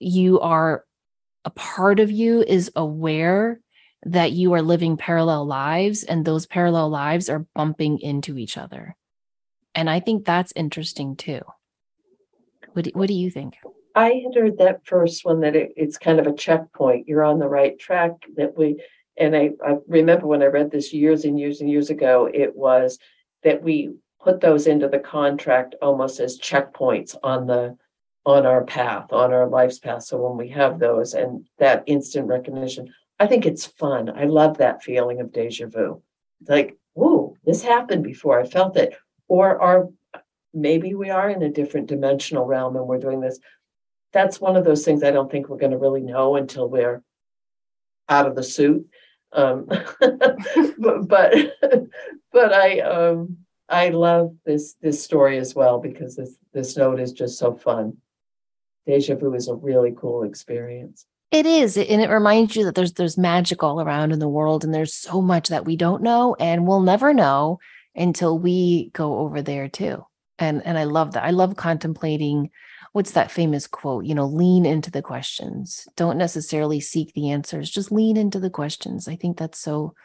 [0.00, 0.84] you are
[1.44, 3.60] a part of you is aware
[4.06, 8.96] that you are living parallel lives and those parallel lives are bumping into each other.
[9.74, 11.40] And I think that's interesting too.
[12.72, 13.56] What do, what do you think?
[13.94, 17.08] I had heard that first one that it, it's kind of a checkpoint.
[17.08, 18.12] You're on the right track.
[18.36, 18.82] That we,
[19.16, 22.56] and I, I remember when I read this years and years and years ago, it
[22.56, 22.98] was
[23.44, 27.76] that we put those into the contract almost as checkpoints on the
[28.26, 30.02] on our path, on our life's path.
[30.02, 34.10] So when we have those and that instant recognition, I think it's fun.
[34.10, 36.02] I love that feeling of deja vu.
[36.40, 38.40] It's like, whoa, this happened before.
[38.40, 38.94] I felt it.
[39.28, 39.88] Or are
[40.52, 43.38] maybe we are in a different dimensional realm and we're doing this.
[44.12, 47.02] That's one of those things I don't think we're going to really know until we're
[48.08, 48.86] out of the suit.
[49.32, 49.66] Um,
[50.78, 51.34] but, but
[52.32, 53.38] but I um
[53.68, 57.96] I love this this story as well because this this note is just so fun
[58.86, 61.06] deja vu is a really cool experience.
[61.34, 64.62] It is, and it reminds you that there's there's magic all around in the world,
[64.62, 67.58] and there's so much that we don't know, and we'll never know
[67.96, 70.06] until we go over there too.
[70.38, 71.24] And and I love that.
[71.24, 72.50] I love contemplating.
[72.92, 74.04] What's that famous quote?
[74.04, 75.88] You know, lean into the questions.
[75.96, 77.68] Don't necessarily seek the answers.
[77.68, 79.08] Just lean into the questions.
[79.08, 79.96] I think that's so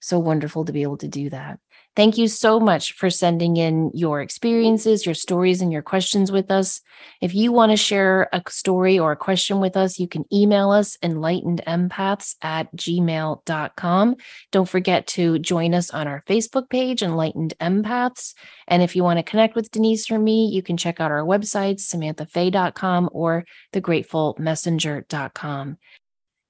[0.00, 1.58] so wonderful to be able to do that.
[1.98, 6.48] Thank you so much for sending in your experiences, your stories, and your questions with
[6.48, 6.80] us.
[7.20, 10.70] If you want to share a story or a question with us, you can email
[10.70, 14.14] us enlightenedempaths at gmail.com.
[14.52, 18.34] Don't forget to join us on our Facebook page, Enlightened Empaths.
[18.68, 21.24] And if you want to connect with Denise or me, you can check out our
[21.24, 25.78] websites, samanthafey.com or thegratefulmessenger.com.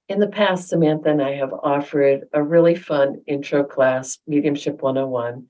[0.09, 5.47] In the past, Samantha and I have offered a really fun intro class, Mediumship 101.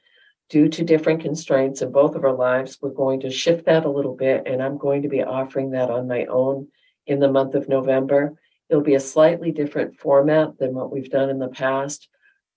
[0.51, 3.91] Due to different constraints in both of our lives, we're going to shift that a
[3.91, 6.67] little bit, and I'm going to be offering that on my own
[7.07, 8.35] in the month of November.
[8.69, 12.09] It'll be a slightly different format than what we've done in the past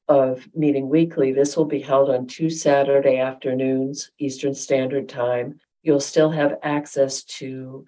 [0.07, 1.33] of meeting weekly.
[1.33, 5.59] This will be held on two Saturday afternoons, Eastern Standard Time.
[5.83, 7.85] You'll still have access to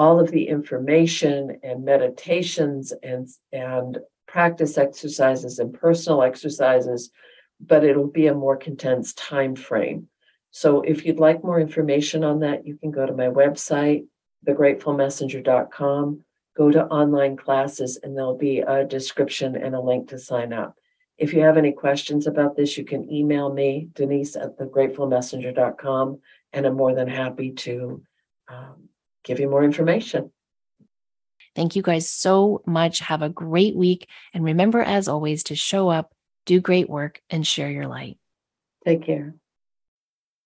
[0.00, 7.10] all of the information and meditations and and practice exercises and personal exercises
[7.72, 10.08] but it'll be a more condensed time frame
[10.50, 14.06] so if you'd like more information on that you can go to my website
[14.48, 16.24] thegratefulmessenger.com
[16.56, 20.74] go to online classes and there'll be a description and a link to sign up.
[21.16, 26.20] If you have any questions about this you can email me denise at thegratefulmessenger.com
[26.54, 28.02] and i'm more than happy to
[28.48, 28.89] um,
[29.24, 30.32] give you more information.
[31.56, 33.00] Thank you guys so much.
[33.00, 34.08] Have a great week.
[34.32, 36.12] And remember, as always, to show up,
[36.46, 38.18] do great work, and share your light.
[38.84, 39.34] Take care.